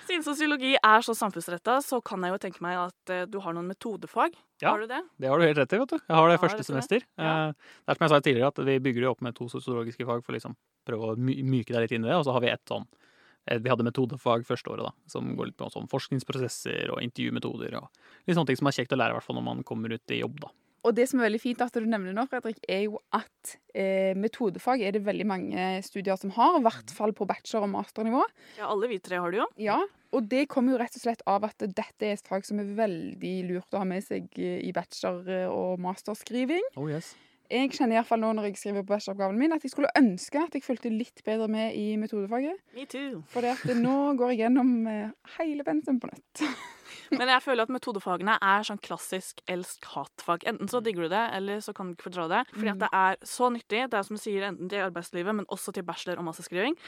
Siden 0.08 0.24
sosiologi 0.26 0.72
er 0.76 1.00
så 1.06 1.14
samfunnsretta, 1.18 1.76
så 1.82 2.00
kan 2.04 2.22
jeg 2.26 2.34
jo 2.34 2.40
tenke 2.42 2.62
meg 2.62 2.78
at 2.78 3.12
eh, 3.14 3.24
du 3.30 3.38
har 3.42 3.54
noen 3.54 3.70
metodefag. 3.70 4.34
Ja. 4.62 4.70
Har 4.74 4.82
du 4.82 4.86
det? 4.90 5.02
Det 5.18 5.30
har 5.30 5.38
du 5.38 5.46
helt 5.46 5.58
rett 5.62 5.72
i, 5.74 5.78
vet 5.82 5.94
du. 5.94 5.98
Jeg 5.98 6.14
har 6.18 6.28
det 6.30 6.38
Ja, 6.38 6.42
første 6.46 6.66
semester. 6.66 7.06
Ja. 7.18 7.34
Eh, 7.48 7.52
Det 7.86 7.94
er 7.94 7.98
som 7.98 8.06
jeg 8.06 8.14
sa 8.14 8.20
tidligere, 8.20 8.50
at 8.54 8.62
vi 8.66 8.78
bygger 8.78 9.00
det 9.06 9.10
opp 9.10 9.22
med 9.26 9.34
to 9.38 9.48
sosiologiske 9.50 10.06
fag 10.06 10.22
for 10.26 10.32
liksom 10.38 10.54
prøve 10.86 11.14
å 11.14 11.16
myke 11.18 11.70
deg 11.74 11.82
litt 11.86 11.92
inn 11.98 12.04
i 12.06 12.10
det. 12.10 12.18
Og 12.18 12.26
så 12.26 12.34
har 12.34 12.42
vi 12.42 12.50
ett 12.54 12.62
sånn 12.70 12.86
eh, 12.86 13.01
Vi 13.46 13.70
hadde 13.72 13.86
metodefag 13.86 14.46
første 14.46 14.70
året, 14.70 14.86
da, 14.86 15.10
som 15.10 15.32
går 15.36 15.50
litt 15.50 15.58
på 15.58 15.70
sånn 15.72 15.88
forskningsprosesser 15.90 16.92
og 16.94 17.02
intervjumetoder 17.02 17.74
og 17.80 17.88
litt 18.26 18.36
sånne 18.36 18.52
ting 18.52 18.60
som 18.60 18.70
er 18.70 18.76
kjekt 18.76 18.94
å 18.94 18.98
lære, 19.00 19.16
i 19.16 19.18
hvert 19.18 19.26
fall 19.26 19.38
når 19.40 19.48
man 19.48 19.64
kommer 19.66 19.94
ut 19.94 20.14
i 20.14 20.20
jobb, 20.22 20.44
da. 20.44 20.52
Og 20.82 20.94
det 20.98 21.04
som 21.06 21.20
er 21.20 21.28
veldig 21.28 21.38
fint 21.42 21.60
at 21.62 21.76
du 21.78 21.86
nevner 21.86 22.14
nå, 22.14 22.24
Fredrik, 22.30 22.58
er 22.66 22.88
jo 22.88 22.98
at 23.14 23.52
eh, 23.78 24.18
metodefag 24.18 24.82
er 24.82 24.96
det 24.96 25.04
veldig 25.06 25.26
mange 25.30 25.66
studier 25.86 26.18
som 26.18 26.32
har, 26.34 26.56
i 26.58 26.64
hvert 26.64 26.94
fall 26.94 27.14
på 27.14 27.26
bachelor- 27.30 27.68
og 27.68 27.74
masternivå. 27.76 28.22
Ja, 28.58 28.66
alle 28.72 28.90
vi 28.90 28.98
tre 29.02 29.20
har 29.22 29.30
det 29.30 29.38
jo. 29.44 29.46
Ja, 29.62 29.78
og 30.12 30.26
det 30.30 30.48
kommer 30.50 30.74
jo 30.74 30.80
rett 30.82 30.98
og 30.98 31.04
slett 31.04 31.22
av 31.30 31.46
at 31.46 31.62
dette 31.62 32.08
er 32.08 32.16
et 32.16 32.26
fag 32.26 32.46
som 32.48 32.58
er 32.60 32.74
veldig 32.78 33.36
lurt 33.52 33.78
å 33.78 33.84
ha 33.84 33.86
med 33.88 34.02
seg 34.06 34.26
eh, 34.42 34.58
i 34.66 34.74
bachelor- 34.74 35.52
og 35.54 35.78
masterskriving. 35.86 36.66
Oh 36.74 36.90
yes. 36.90 37.14
Jeg 37.52 37.68
kjenner 37.74 37.98
i 37.98 37.98
hvert 38.00 38.08
fall 38.08 38.22
nå 38.22 38.30
når 38.32 38.46
jeg 38.48 38.58
skriver 38.60 38.84
på 38.84 38.94
bacheloroppgaven 38.94 39.36
min, 39.36 39.52
at 39.52 39.64
jeg 39.66 39.74
skulle 39.74 39.90
ønske 39.98 40.40
at 40.40 40.54
jeg 40.56 40.64
fulgte 40.64 40.92
litt 40.92 41.20
bedre 41.26 41.50
med 41.52 41.74
i 41.76 41.98
metodefaget. 42.00 42.62
Me 42.76 42.86
too. 42.88 43.20
For 43.32 43.44
nå 43.76 43.96
går 44.16 44.32
jeg 44.32 44.40
gjennom 44.46 44.70
eh, 44.88 45.10
hele 45.36 45.66
pensum 45.66 45.98
på 46.00 46.08
nytt. 46.08 46.46
Men 47.18 47.28
jeg 47.28 47.44
føler 47.44 47.66
at 47.66 47.72
metodefagene 47.72 48.38
er 48.40 48.64
sånn 48.64 48.80
klassisk 48.80 49.42
elsk-hat-fag. 49.52 50.46
Enten 50.48 50.70
så 50.72 50.80
digger 50.84 51.04
du 51.06 51.12
det, 51.12 51.24
eller 51.36 51.60
så 51.64 51.74
kan 51.76 51.90
du 51.90 51.96
ikke 51.96 52.08
fordra 52.08 52.28
det. 52.32 52.42
Fordi 52.54 52.72
at 52.72 52.80
det 52.80 52.90
er 53.02 53.18
så 53.28 53.50
nyttig. 53.52 53.82
Det 53.92 53.98
er 53.98 54.06
som 54.08 54.16
du 54.16 54.22
sier, 54.22 54.46
enten 54.48 54.72
til 54.72 54.86
arbeidslivet, 54.86 55.36
men 55.36 55.48
også 55.52 55.74
til 55.76 55.84
bachelor- 55.84 56.22
og 56.22 56.30
masterskriving. 56.30 56.78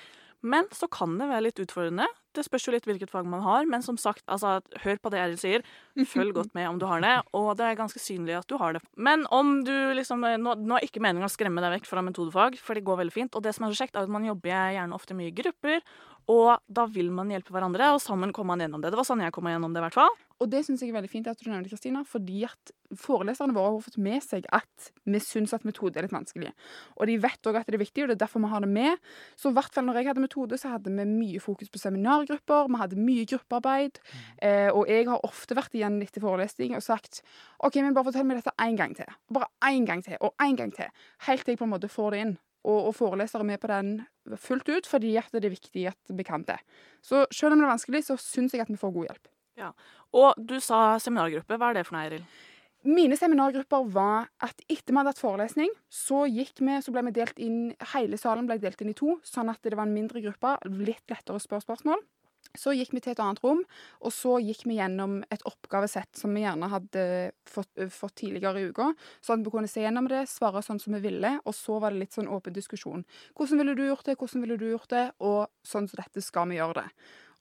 Men 0.44 0.68
så 0.76 0.88
kan 0.92 1.16
det 1.16 1.30
være 1.30 1.46
litt 1.46 1.60
utfordrende. 1.62 2.06
Det 2.36 2.42
spørs 2.44 2.66
jo 2.66 2.74
litt 2.74 2.84
hvilket 2.88 3.12
fag 3.12 3.24
man 3.30 3.40
har. 3.44 3.64
Men 3.70 3.84
som 3.84 3.96
sagt, 4.00 4.24
altså, 4.28 4.58
hør 4.82 4.98
på 5.00 5.12
det 5.14 5.20
Eril 5.22 5.38
sier. 5.40 5.64
Følg 6.10 6.34
godt 6.36 6.52
med 6.56 6.68
om 6.68 6.80
du 6.80 6.84
har 6.90 7.00
det. 7.04 7.14
Og 7.36 7.54
det 7.56 7.68
er 7.68 7.78
ganske 7.78 8.02
synlig 8.02 8.36
at 8.36 8.48
du 8.50 8.58
har 8.60 8.76
det. 8.76 8.82
Men 8.96 9.24
om 9.32 9.56
du 9.64 9.72
liksom 9.96 10.24
Nå, 10.24 10.56
nå 10.60 10.76
er 10.76 10.86
ikke 10.86 11.02
meningen 11.04 11.26
å 11.26 11.32
skremme 11.32 11.62
deg 11.64 11.78
vekk 11.78 11.88
fra 11.88 12.02
metodefag, 12.04 12.58
for 12.60 12.76
det 12.76 12.84
går 12.84 13.00
veldig 13.04 13.14
fint. 13.14 13.38
Og 13.38 13.44
det 13.44 13.54
som 13.56 13.64
er 13.64 13.72
så 13.72 13.84
kjekt, 13.84 13.96
er 13.96 14.04
at 14.04 14.12
man 14.12 14.26
jobber 14.26 14.52
gjerne 14.76 14.96
ofte 14.96 15.16
mye 15.16 15.30
i 15.32 15.36
grupper. 15.36 15.80
Og 16.32 16.54
da 16.72 16.86
vil 16.88 17.10
man 17.12 17.32
hjelpe 17.32 17.52
hverandre, 17.52 17.90
og 17.94 18.00
sammen 18.00 18.32
kommer 18.32 18.54
man 18.54 18.64
gjennom 18.64 18.84
det. 18.84 18.92
Det 18.92 19.00
var 19.00 19.08
sånn 19.08 19.24
jeg 19.24 19.34
kom 19.34 19.48
gjennom 19.48 19.74
det, 19.74 19.82
i 19.82 19.86
hvert 19.88 19.98
fall. 19.98 20.14
Og 20.44 20.50
det 20.52 20.60
syns 20.66 20.82
jeg 20.84 20.92
er 20.92 20.98
veldig 20.98 21.08
fint 21.08 21.28
at 21.30 21.40
du 21.40 21.46
nevner, 21.48 21.70
Kristina, 21.70 22.02
fordi 22.04 22.42
at 22.44 22.72
foreleserne 23.00 23.54
våre 23.56 23.70
har 23.72 23.84
fått 23.86 23.96
med 24.04 24.20
seg 24.20 24.44
at 24.52 24.90
vi 25.08 25.20
syns 25.24 25.54
at 25.56 25.64
metode 25.64 25.96
er 25.96 26.04
litt 26.04 26.12
vanskelig. 26.12 26.50
Og 26.98 27.08
de 27.08 27.14
vet 27.22 27.48
òg 27.48 27.56
at 27.56 27.70
det 27.70 27.78
er 27.78 27.80
viktig, 27.80 28.04
og 28.04 28.10
det 28.10 28.18
er 28.18 28.22
derfor 28.26 28.44
vi 28.44 28.50
har 28.52 28.60
det 28.60 28.68
med. 28.74 29.00
Så 29.40 29.48
i 29.48 29.56
hvert 29.56 29.72
fall 29.72 29.88
når 29.88 30.02
jeg 30.02 30.10
hadde 30.10 30.24
metode, 30.26 30.60
så 30.60 30.74
hadde 30.74 30.92
vi 30.92 31.08
mye 31.08 31.40
fokus 31.40 31.72
på 31.72 31.80
seminargrupper, 31.80 32.68
vi 32.68 32.80
hadde 32.82 33.00
mye 33.00 33.26
gruppearbeid. 33.32 34.00
Eh, 34.44 34.68
og 34.68 34.92
jeg 34.92 35.08
har 35.08 35.24
ofte 35.24 35.56
vært 35.56 35.80
igjen 35.80 36.00
etter 36.04 36.24
forelesning 36.24 36.76
og 36.76 36.84
sagt 36.84 37.22
OK, 37.64 37.80
men 37.80 37.96
bare 37.96 38.10
fortell 38.10 38.28
meg 38.28 38.42
dette 38.42 38.52
én 38.60 38.76
gang 38.76 38.92
til. 38.98 39.08
Bare 39.32 39.48
én 39.72 39.88
gang 39.88 40.04
til, 40.04 40.20
og 40.20 40.36
én 40.44 40.60
gang 40.60 40.76
til. 40.76 40.92
Helt 41.24 41.48
til 41.48 41.56
jeg 41.56 41.62
på 41.62 41.70
en 41.70 41.72
måte 41.72 41.88
får 41.88 42.12
det 42.12 42.26
inn. 42.26 42.36
Og, 42.64 42.90
og 42.90 42.94
forelesere 42.96 43.44
er 43.44 43.48
med 43.48 43.60
på 43.60 43.68
den 43.72 43.94
fullt 44.40 44.68
ut, 44.68 44.86
fordi 44.88 45.16
at 45.20 45.32
det 45.32 45.48
er 45.48 45.56
viktig 45.56 45.88
at 45.88 46.16
vi 46.16 46.24
kan 46.24 46.44
det. 46.48 46.60
Så 47.04 47.24
selv 47.32 47.56
om 47.56 47.60
det 47.60 47.66
er 47.66 47.76
vanskelig, 47.76 48.04
så 48.06 48.16
syns 48.20 48.56
jeg 48.56 48.64
at 48.64 48.72
vi 48.72 48.80
får 48.80 48.92
god 48.92 49.08
hjelp. 49.10 49.33
Og 50.14 50.34
du 50.38 50.58
sa 50.62 50.96
seminargruppe. 51.02 51.58
Hva 51.58 51.70
er 51.70 51.80
det 51.80 51.86
for 51.88 51.96
noe, 51.96 52.06
Eiril? 52.06 52.26
Mine 52.84 53.16
seminargrupper 53.16 53.86
var 53.94 54.26
at 54.44 54.58
etter 54.68 54.92
vi 54.92 54.98
hadde 54.98 55.14
hatt 55.14 55.20
forelesning, 55.22 55.70
så, 55.88 56.26
gikk 56.28 56.60
vi, 56.60 56.74
så 56.84 56.92
ble 56.92 57.06
vi 57.06 57.14
delt 57.16 57.38
inn, 57.40 57.70
hele 57.94 58.18
salen 58.20 58.44
ble 58.50 58.58
delt 58.60 58.82
inn 58.84 58.92
i 58.92 58.98
to, 58.98 59.16
sånn 59.24 59.48
at 59.48 59.62
det 59.64 59.72
var 59.72 59.88
en 59.88 59.94
mindre 59.96 60.20
gruppe, 60.20 60.58
litt 60.68 61.00
lettere 61.08 61.38
å 61.38 61.40
spørre 61.40 61.64
spørsmål. 61.64 62.04
Så 62.54 62.74
gikk 62.76 62.92
vi 62.92 63.00
til 63.02 63.14
et 63.14 63.22
annet 63.24 63.40
rom, 63.42 63.62
og 64.04 64.12
så 64.14 64.36
gikk 64.44 64.66
vi 64.68 64.76
gjennom 64.76 65.16
et 65.32 65.42
oppgavesett 65.48 66.20
som 66.20 66.36
vi 66.36 66.44
gjerne 66.44 66.68
hadde 66.70 67.06
fått, 67.48 67.72
fått 67.90 68.18
tidligere 68.20 68.60
i 68.60 68.68
uka, 68.68 68.92
sånn 69.24 69.40
at 69.40 69.48
vi 69.48 69.54
kunne 69.56 69.70
se 69.72 69.82
gjennom 69.82 70.06
det, 70.12 70.26
svare 70.30 70.62
sånn 70.62 70.78
som 70.82 70.94
vi 70.98 71.02
ville, 71.08 71.32
og 71.40 71.56
så 71.56 71.80
var 71.82 71.96
det 71.96 72.04
litt 72.04 72.14
sånn 72.14 72.28
åpen 72.30 72.54
diskusjon. 72.54 73.08
Hvordan 73.32 73.64
ville 73.64 73.78
du 73.80 73.86
gjort 73.88 74.06
det, 74.06 74.20
hvordan 74.20 74.44
ville 74.44 74.60
du 74.60 74.68
gjort 74.68 74.92
det, 74.92 75.06
og 75.24 75.48
sånn 75.66 75.88
som 75.88 76.04
dette 76.04 76.22
skal 76.22 76.52
vi 76.52 76.60
gjøre 76.60 76.84
det. 76.84 76.88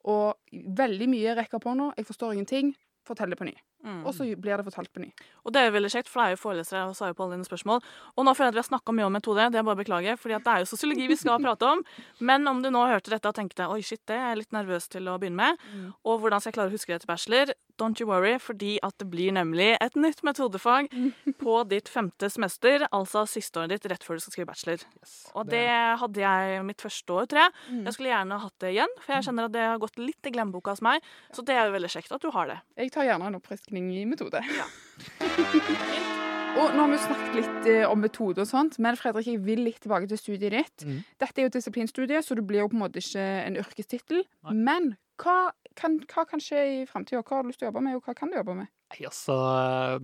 Og 0.09 0.35
veldig 0.79 1.07
mye 1.11 1.35
rekker 1.37 1.61
på 1.63 1.75
nå, 1.77 1.91
jeg 1.97 2.07
forstår 2.07 2.35
ingenting, 2.35 2.73
fortell 3.07 3.31
det 3.31 3.39
på 3.39 3.47
ny. 3.47 3.53
Mm. 3.83 4.05
og 4.07 4.13
så 4.15 4.23
blir 4.39 4.57
det 4.57 4.63
fortalt 4.63 4.91
på 4.93 5.01
ny. 5.03 5.09
Og 5.43 5.51
det 5.53 5.59
er 5.59 5.65
jo 5.67 5.75
veldig 5.75 5.91
kjekt, 5.91 6.09
for 6.11 6.21
det 6.21 6.25
er 6.25 6.35
jo 6.37 6.41
forelesere 6.43 6.83
og 6.87 6.95
svarer 6.95 7.15
på 7.17 7.25
alle 7.25 7.35
dine 7.35 7.47
spørsmål. 7.47 7.81
Og 8.15 8.25
nå 8.27 8.33
føler 8.37 8.47
jeg 8.47 8.53
at 8.53 8.57
vi 8.57 8.61
har 8.63 8.69
snakka 8.69 8.95
mye 8.95 9.07
om 9.09 9.17
metode, 9.17 9.49
det 9.51 9.59
er 9.59 9.65
bare 9.67 9.75
å 9.75 9.81
beklage, 9.81 10.15
for 10.21 10.31
det 10.31 10.39
er 10.39 10.63
jo 10.63 10.69
sosiologi 10.71 11.09
vi 11.11 11.17
skal 11.19 11.41
prate 11.45 11.67
om. 11.67 11.83
Men 12.23 12.47
om 12.47 12.61
du 12.63 12.69
nå 12.71 12.85
hørte 12.87 13.11
dette 13.11 13.27
og 13.27 13.35
tenkte 13.35 13.67
oi, 13.67 13.81
shit, 13.83 14.01
det 14.07 14.15
er 14.15 14.31
jeg 14.31 14.43
litt 14.43 14.55
nervøs 14.55 14.87
til 14.93 15.11
å 15.11 15.17
begynne 15.19 15.51
med, 15.51 15.67
og 16.07 16.23
hvordan 16.23 16.39
skal 16.39 16.53
jeg 16.53 16.59
klare 16.59 16.71
å 16.71 16.75
huske 16.77 16.93
det 16.93 17.03
til 17.03 17.11
bachelor, 17.11 17.53
don't 17.81 17.99
you 17.99 18.07
worry, 18.07 18.37
fordi 18.39 18.77
at 18.85 18.95
det 19.01 19.07
blir 19.11 19.33
nemlig 19.35 19.73
et 19.81 19.95
nytt 19.99 20.23
metodefag 20.23 20.89
på 21.43 21.55
ditt 21.69 21.89
femte 21.91 22.29
semester, 22.31 22.87
altså 22.93 23.25
siste 23.29 23.59
året 23.59 23.75
ditt 23.75 23.89
rett 23.91 24.05
før 24.05 24.19
du 24.19 24.23
skal 24.23 24.37
skrive 24.37 24.51
bachelor. 24.51 24.85
Og 25.33 25.49
det 25.49 25.65
hadde 25.99 26.23
jeg 26.23 26.63
mitt 26.67 26.83
første 26.83 27.17
år, 27.17 27.27
tror 27.31 27.45
jeg. 27.45 27.55
Mm. 27.67 27.83
Jeg 27.87 27.97
skulle 27.97 28.13
gjerne 28.13 28.39
hatt 28.45 28.57
det 28.63 28.73
igjen, 28.75 28.97
for 29.01 29.15
jeg 29.17 29.27
kjenner 29.27 29.49
at 29.49 29.55
det 29.55 29.65
har 29.65 29.81
gått 29.81 29.99
litt 30.01 30.29
i 30.29 30.33
glemmeboka 30.35 30.75
hos 30.75 30.83
meg. 30.85 31.03
Så 31.33 31.45
det 31.45 31.57
er 31.57 31.67
jo 31.67 31.75
veldig 31.75 31.91
kjekt 31.91 32.13
at 32.15 32.23
du 32.23 32.29
har 32.33 32.51
det. 32.51 32.59
Jeg 32.79 32.93
tar 32.93 33.09
gjerne 33.09 33.31
en 33.31 33.39
oppfriskning 33.39 33.72
i 33.77 34.05
metode. 34.09 34.41
Ja. 34.53 34.67
og 36.59 36.75
nå 36.75 36.83
har 36.83 36.91
vi 36.91 36.99
snakket 37.01 37.37
litt 37.39 37.69
eh, 37.71 37.85
om 37.89 38.01
metode 38.03 38.43
og 38.43 38.49
sånt, 38.49 38.77
men 38.83 38.97
Fredrik, 38.99 39.29
jeg 39.31 39.41
vil 39.45 39.63
litt 39.65 39.81
tilbake 39.83 40.09
til 40.11 40.19
studiet 40.21 40.53
ditt. 40.53 40.85
Mm. 40.85 41.01
Dette 41.23 41.41
er 41.41 41.49
jo 41.49 41.55
disiplinstudie, 41.55 42.21
så 42.25 42.37
det 42.37 42.45
blir 42.49 42.63
jo 42.63 42.69
på 42.71 42.77
en 42.77 42.85
måte 42.85 43.01
ikke 43.01 43.25
en 43.47 43.57
yrkestittel. 43.63 44.23
Men 44.53 44.93
hva 45.21 45.51
kan, 45.77 45.97
hva 46.09 46.25
kan 46.29 46.41
skje 46.41 46.61
i 46.61 46.79
framtida? 46.89 47.23
Hva 47.25 47.39
har 47.39 47.45
du 47.45 47.51
lyst 47.51 47.61
til 47.61 47.67
å 47.67 47.71
jobbe 47.71 47.83
med, 47.85 47.97
og 47.97 48.07
hva 48.07 48.15
kan 48.17 48.31
du 48.31 48.37
jobbe 48.37 48.55
med? 48.61 48.69
Nei, 48.93 49.07
altså, 49.09 49.35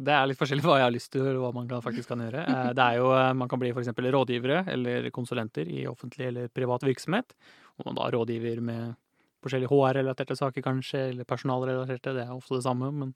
det 0.01 0.13
er 0.15 0.29
litt 0.29 0.39
forskjellig 0.39 0.65
hva 0.65 0.79
jeg 0.79 0.87
har 0.87 0.95
lyst 0.95 1.11
til, 1.13 1.27
og 1.29 1.43
hva 1.43 1.51
man 1.59 1.69
faktisk 1.85 2.09
kan 2.09 2.23
gjøre. 2.25 2.45
Eh, 2.49 2.71
Det 2.77 2.85
er 2.85 2.97
jo, 3.01 3.11
eh, 3.13 3.33
Man 3.37 3.49
kan 3.51 3.61
bli 3.61 3.69
f.eks. 3.73 3.91
rådgivere 3.93 4.63
eller 4.73 5.09
konsulenter 5.13 5.69
i 5.69 5.85
offentlig 5.89 6.31
eller 6.31 6.49
privat 6.49 6.85
virksomhet. 6.87 7.35
Hvor 7.77 7.89
man 7.91 7.99
da 7.99 8.09
rådgiver 8.15 8.61
med 8.65 8.95
forskjellige 9.43 9.71
HR-relaterte 9.71 10.35
saker, 10.35 10.63
kanskje, 10.65 11.03
eller 11.13 11.27
personalrelaterte. 11.27 12.15
Det 12.17 12.25
er 12.25 12.33
ofte 12.35 12.57
det 12.57 12.65
samme, 12.65 12.89
men 12.91 13.13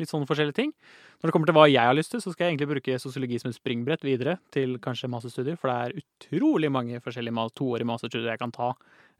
litt 0.00 0.10
sånne 0.10 0.28
forskjellige 0.28 0.56
ting. 0.58 0.72
Når 1.20 1.28
det 1.28 1.34
kommer 1.36 1.50
til 1.50 1.56
hva 1.58 1.66
jeg 1.70 1.84
har 1.86 1.96
lyst 1.96 2.10
til, 2.14 2.22
så 2.24 2.32
skal 2.32 2.46
jeg 2.48 2.54
egentlig 2.56 2.70
bruke 2.72 2.98
sosiologi 3.02 3.38
som 3.42 3.50
et 3.52 3.58
springbrett 3.58 4.04
videre 4.06 4.38
til 4.54 4.78
kanskje 4.82 5.10
masterstudier, 5.12 5.58
for 5.60 5.70
det 5.70 5.78
er 5.78 6.02
utrolig 6.02 6.70
mange 6.72 7.00
forskjellige 7.04 7.46
toårige 7.60 7.88
masterstudier 7.92 8.32
jeg 8.32 8.42
kan 8.42 8.54
ta 8.56 8.72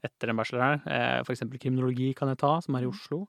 etter 0.03 0.31
en 0.33 0.39
bachelor 0.41 0.63
her. 0.65 0.79
F.eks. 1.21 1.25
For 1.27 1.35
eksempel 1.35 1.61
kriminologi 1.61 2.11
kan 2.17 2.31
jeg 2.33 2.41
ta, 2.41 2.55
som 2.65 2.75
er 2.77 2.87
i 2.87 2.89
Oslo. 2.89 3.27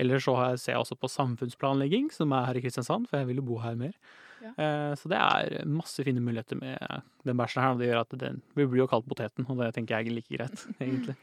Eller 0.00 0.20
så 0.24 0.34
ser 0.56 0.72
jeg 0.74 0.80
også 0.80 0.96
på 1.00 1.08
samfunnsplanlegging, 1.12 2.10
som 2.12 2.32
er 2.32 2.46
her 2.48 2.58
i 2.60 2.62
Kristiansand, 2.64 3.08
for 3.10 3.20
jeg 3.20 3.28
vil 3.28 3.40
jo 3.42 3.48
bo 3.50 3.58
her 3.64 3.74
mer. 3.76 3.92
Ja. 4.42 4.52
Eh, 4.56 4.94
Så 4.98 5.08
det 5.08 5.18
er 5.18 5.64
masse 5.68 6.02
fine 6.04 6.20
muligheter 6.20 6.58
med 6.58 6.78
den 7.24 7.36
bæsjen 7.36 7.62
her, 7.62 7.74
og 7.74 7.78
det 7.82 7.90
gjør 7.90 8.00
at 8.00 8.16
den, 8.18 8.40
vi 8.56 8.66
blir 8.66 8.82
jo 8.84 8.88
kalt 8.90 9.06
poteten, 9.08 9.46
og 9.48 9.60
det 9.60 9.72
tenker 9.76 9.98
jeg 10.00 10.08
er 10.08 10.16
like 10.16 10.32
greit, 10.36 10.66
egentlig. 10.80 11.16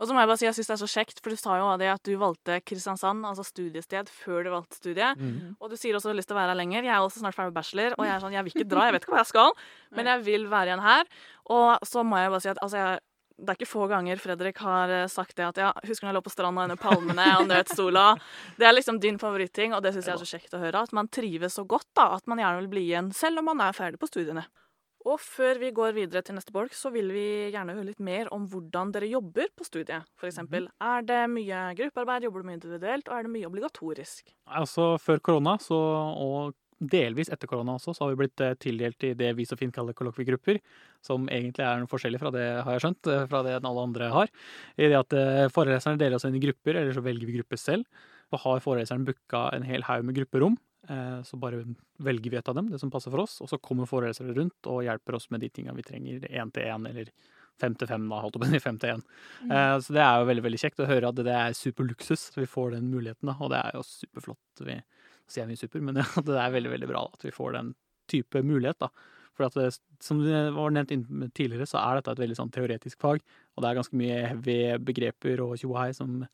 Og 0.00 0.08
så 0.08 0.16
må 0.16 0.22
jeg 0.22 0.30
bare 0.30 0.40
si 0.40 0.46
jeg 0.46 0.56
syns 0.56 0.70
det 0.70 0.74
er 0.76 0.80
så 0.80 0.88
kjekt, 0.88 1.18
for 1.20 1.32
du 1.34 1.40
sa 1.40 1.58
jo 1.60 1.66
det 1.80 1.90
at 1.92 2.08
du 2.08 2.14
valgte 2.20 2.56
Kristiansand, 2.64 3.26
altså 3.28 3.44
studiested, 3.44 4.08
før 4.22 4.46
du 4.46 4.50
valgte 4.54 4.80
studiet. 4.80 5.20
Mm. 5.20 5.58
Og 5.60 5.72
du 5.72 5.76
sier 5.76 5.96
også 5.96 6.08
du 6.08 6.14
har 6.14 6.20
lyst 6.22 6.30
til 6.32 6.38
å 6.38 6.40
være 6.40 6.54
her 6.54 6.60
lenger. 6.62 6.88
Jeg 6.88 6.94
er 6.96 7.04
også 7.04 7.20
snart 7.20 7.36
ferdig 7.36 7.52
med 7.52 7.60
bachelor, 7.60 7.98
og 7.98 8.08
jeg 8.08 8.14
er 8.14 8.24
sånn, 8.24 8.38
jeg 8.38 8.46
vil 8.46 8.56
ikke 8.56 8.70
dra, 8.72 8.88
jeg 8.88 8.96
vet 8.96 9.04
ikke 9.04 9.14
hva 9.14 9.20
jeg 9.20 9.32
skal, 9.34 9.54
men 9.98 10.10
jeg 10.10 10.26
vil 10.30 10.48
være 10.50 10.72
igjen 10.72 10.84
her. 10.88 11.14
Og 11.52 11.86
så 11.92 12.04
må 12.06 12.22
jeg 12.22 12.32
bare 12.32 12.44
si 12.46 12.52
at 12.54 12.64
altså, 12.64 12.80
jeg 12.80 13.06
det 13.40 13.54
er 13.54 13.56
ikke 13.56 13.70
få 13.70 13.86
ganger 13.88 14.20
Fredrik 14.20 14.58
har 14.60 14.90
eh, 14.92 15.06
sagt 15.08 15.36
det 15.38 15.46
at 15.46 15.60
ja, 15.60 15.70
husker 15.88 16.04
når 16.04 16.10
jeg 16.10 16.16
lå 16.18 16.24
på 16.26 16.32
stranda 16.32 16.64
under 16.68 16.80
palmene 16.80 17.26
og 17.38 17.46
nøt 17.48 17.72
sola? 17.72 18.10
Det 18.60 18.66
er 18.68 18.74
liksom 18.76 19.00
din 19.02 19.20
favoritting, 19.20 19.72
og 19.76 19.80
det 19.84 19.94
syns 19.94 20.10
jeg 20.10 20.16
er 20.16 20.20
så 20.20 20.28
kjekt 20.36 20.56
å 20.56 20.60
høre. 20.60 20.82
At 20.84 20.92
man 20.96 21.08
trives 21.08 21.56
så 21.56 21.64
godt, 21.64 21.88
da. 21.96 22.10
At 22.18 22.28
man 22.30 22.42
gjerne 22.42 22.60
vil 22.62 22.72
bli 22.74 22.84
igjen, 22.90 23.08
selv 23.16 23.40
om 23.40 23.48
man 23.48 23.62
er 23.64 23.76
ferdig 23.76 24.00
på 24.02 24.10
studiene. 24.10 24.44
Og 25.08 25.16
før 25.22 25.56
vi 25.62 25.70
går 25.72 25.94
videre 25.96 26.20
til 26.24 26.36
neste 26.36 26.52
bolk, 26.52 26.74
så 26.76 26.90
vil 26.92 27.08
vi 27.14 27.26
gjerne 27.54 27.72
høre 27.72 27.88
litt 27.88 28.02
mer 28.04 28.28
om 28.36 28.44
hvordan 28.50 28.90
dere 28.92 29.08
jobber 29.08 29.48
på 29.56 29.64
studiet. 29.64 30.08
For 30.20 30.28
eksempel, 30.28 30.68
er 30.76 31.06
det 31.08 31.20
mye 31.32 31.60
gruppearbeid, 31.78 32.26
jobber 32.26 32.42
du 32.42 32.50
mye 32.50 32.58
individuelt, 32.58 33.08
og 33.08 33.16
er 33.16 33.24
det 33.24 33.32
mye 33.32 33.48
obligatorisk? 33.48 34.34
Altså 34.60 34.92
før 35.00 35.22
korona, 35.24 35.56
så, 35.62 35.78
og 36.20 36.52
delvis 36.80 37.28
etter 37.32 37.48
korona 37.48 37.76
også, 37.76 37.94
så 37.96 38.04
har 38.04 38.12
vi 38.12 38.20
blitt 38.22 38.44
eh, 38.44 38.56
tildelt 38.60 39.04
i 39.04 39.12
det 39.16 39.32
vi 39.36 39.44
så 39.48 39.56
fint 39.60 39.74
kaller 39.74 39.96
kollokviegrupper, 39.96 40.60
som 41.04 41.28
egentlig 41.32 41.64
er 41.64 41.80
noe 41.80 41.90
forskjellig 41.90 42.20
fra 42.22 42.32
det, 42.34 42.46
har 42.64 42.76
jeg 42.76 42.84
skjønt, 42.84 43.10
eh, 43.12 43.26
fra 43.30 43.42
det 43.46 43.58
alle 43.58 43.84
andre 43.84 44.08
har. 44.14 44.32
I 44.76 44.88
det 44.88 45.00
at 45.00 45.16
eh, 45.16 45.48
foreleserne 45.52 46.00
deler 46.00 46.16
oss 46.16 46.28
inn 46.28 46.36
i 46.36 46.44
grupper, 46.44 46.76
eller 46.80 46.96
så 46.96 47.04
velger 47.04 47.28
vi 47.28 47.38
grupper 47.40 47.60
selv. 47.60 48.08
Og 48.30 48.44
har 48.44 48.60
foreleseren 48.64 49.04
booka 49.08 49.48
en 49.56 49.64
hel 49.66 49.84
haug 49.88 50.04
med 50.06 50.16
grupperom, 50.20 50.60
så 51.24 51.36
bare 51.36 51.60
velger 52.02 52.32
vi 52.32 52.38
et 52.38 52.48
av 52.48 52.56
dem, 52.56 52.70
det 52.72 52.78
som 52.80 52.90
passer 52.90 53.12
for 53.12 53.22
oss, 53.22 53.36
og 53.44 53.50
så 53.50 53.58
kommer 53.62 53.86
forelesere 53.86 54.32
rundt 54.34 54.68
og 54.70 54.80
hjelper 54.86 55.18
oss 55.18 55.28
med 55.30 55.44
de 55.44 55.50
tinga 55.52 55.74
vi 55.76 55.84
trenger, 55.86 56.24
én 56.30 56.50
til 56.54 56.66
én 56.72 56.88
eller 56.88 57.12
fem 57.60 57.76
til 57.76 57.90
fem, 57.90 58.08
da, 58.08 58.22
holdt 58.24 58.38
jeg 58.38 58.42
på 58.42 58.48
å 58.48 58.52
si, 58.54 58.62
fem 58.64 58.80
til 58.80 58.94
én. 58.94 59.04
Mm. 59.44 59.52
Så 59.84 59.94
det 59.96 60.02
er 60.04 60.16
jo 60.16 60.28
veldig 60.30 60.44
veldig 60.46 60.60
kjekt 60.62 60.82
å 60.82 60.88
høre 60.88 61.12
at 61.12 61.20
det 61.20 61.36
er 61.36 61.56
superluksus, 61.56 62.30
så 62.32 62.40
vi 62.42 62.48
får 62.48 62.76
den 62.76 62.90
muligheten, 62.92 63.28
da, 63.28 63.36
og 63.36 63.52
det 63.52 63.60
er 63.60 63.76
jo 63.76 63.84
superflott. 63.86 64.64
Vi 64.64 64.76
sier 65.30 65.46
vi 65.46 65.54
mye 65.54 65.60
super, 65.60 65.84
men 65.84 66.00
ja, 66.02 66.26
det 66.26 66.38
er 66.40 66.54
veldig 66.56 66.74
veldig 66.74 66.90
bra 66.90 67.06
at 67.12 67.26
vi 67.26 67.34
får 67.34 67.56
den 67.58 67.72
type 68.10 68.44
mulighet. 68.46 68.80
da. 68.80 68.90
For 69.36 69.46
at 69.46 69.56
det, 69.56 69.68
som 70.02 70.22
det 70.24 70.40
var 70.56 70.72
nevnt 70.74 70.92
tidligere, 71.36 71.68
så 71.68 71.80
er 71.82 71.98
dette 71.98 72.16
et 72.16 72.24
veldig 72.24 72.38
sånn 72.40 72.54
teoretisk 72.54 73.00
fag, 73.02 73.22
og 73.54 73.62
det 73.62 73.70
er 73.70 73.78
ganske 73.78 74.00
mye 74.00 74.22
heavy 74.32 74.60
begreper 74.90 75.44
og 75.44 75.56
tjohei 75.60 75.90
som, 75.96 76.24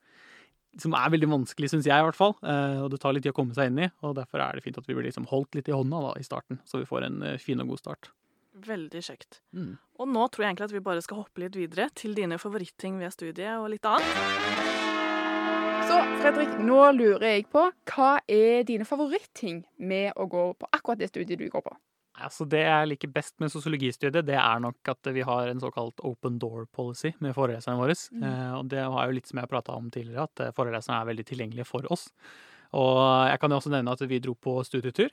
som 0.81 0.95
er 0.99 1.13
veldig 1.15 1.29
vanskelig, 1.31 1.71
syns 1.73 1.89
jeg 1.89 1.97
i 1.97 2.07
hvert 2.07 2.19
fall. 2.19 2.37
Eh, 2.45 2.83
og 2.85 2.91
det 2.93 3.01
tar 3.03 3.17
litt 3.17 3.25
tid 3.27 3.35
å 3.35 3.39
komme 3.39 3.57
seg 3.57 3.71
inn 3.71 3.83
i, 3.87 3.91
og 4.05 4.17
derfor 4.19 4.43
er 4.45 4.57
det 4.57 4.65
fint 4.67 4.79
at 4.81 4.89
vi 4.89 4.97
blir 4.97 5.09
liksom 5.09 5.29
holdt 5.31 5.57
litt 5.59 5.71
i 5.71 5.77
hånda 5.77 6.03
da, 6.09 6.15
i 6.21 6.27
starten, 6.27 6.61
så 6.69 6.83
vi 6.83 6.89
får 6.89 7.09
en 7.09 7.23
eh, 7.25 7.41
fin 7.43 7.63
og 7.65 7.75
god 7.75 7.83
start. 7.83 8.11
Veldig 8.67 9.03
kjekt. 9.05 9.43
Mm. 9.53 9.75
Og 10.01 10.09
nå 10.09 10.29
tror 10.33 10.45
jeg 10.45 10.55
egentlig 10.55 10.69
at 10.71 10.77
vi 10.77 10.85
bare 10.85 11.05
skal 11.05 11.21
hoppe 11.21 11.43
litt 11.43 11.57
videre 11.59 11.91
til 11.97 12.17
dine 12.17 12.39
favoritting 12.41 12.97
ved 13.03 13.13
studiet 13.13 13.59
og 13.61 13.69
litt 13.75 13.89
annet. 13.89 14.87
Så 15.87 15.99
Fredrik, 16.19 16.57
nå 16.67 16.81
lurer 16.97 17.27
jeg 17.29 17.45
på 17.53 17.67
hva 17.93 18.09
er 18.27 18.65
dine 18.67 18.89
favoritting 18.89 19.61
med 19.77 20.17
å 20.19 20.25
gå 20.31 20.49
på 20.59 20.71
akkurat 20.73 20.99
det 20.99 21.13
studiet 21.13 21.39
du 21.39 21.47
går 21.53 21.63
på? 21.63 21.77
Altså 22.25 22.47
Det 22.49 22.63
jeg 22.63 22.89
liker 22.89 23.13
best 23.13 23.35
med 23.43 23.53
sosiologistudiet, 23.53 24.25
det 24.25 24.37
er 24.41 24.61
nok 24.63 24.89
at 24.89 25.11
vi 25.13 25.25
har 25.27 25.51
en 25.51 25.61
såkalt 25.61 26.01
open 26.07 26.39
door 26.41 26.65
policy 26.73 27.13
med 27.21 27.35
foreleserne 27.37 27.77
våre. 27.77 27.97
Eh, 27.97 28.53
og 28.57 28.71
det 28.73 28.85
var 28.93 29.07
jo 29.09 29.17
litt 29.19 29.29
som 29.29 29.41
jeg 29.43 29.51
prata 29.51 29.77
om 29.77 29.91
tidligere, 29.93 30.25
at 30.25 30.45
eh, 30.45 30.55
foreleserne 30.57 31.01
er 31.01 31.11
veldig 31.11 31.27
tilgjengelige 31.29 31.69
for 31.69 31.89
oss. 31.93 32.09
Og 32.77 33.01
jeg 33.29 33.41
kan 33.43 33.53
jo 33.53 33.61
også 33.61 33.73
nevne 33.75 33.93
at 33.93 34.07
vi 34.09 34.23
dro 34.23 34.33
på 34.35 34.57
studietur. 34.67 35.13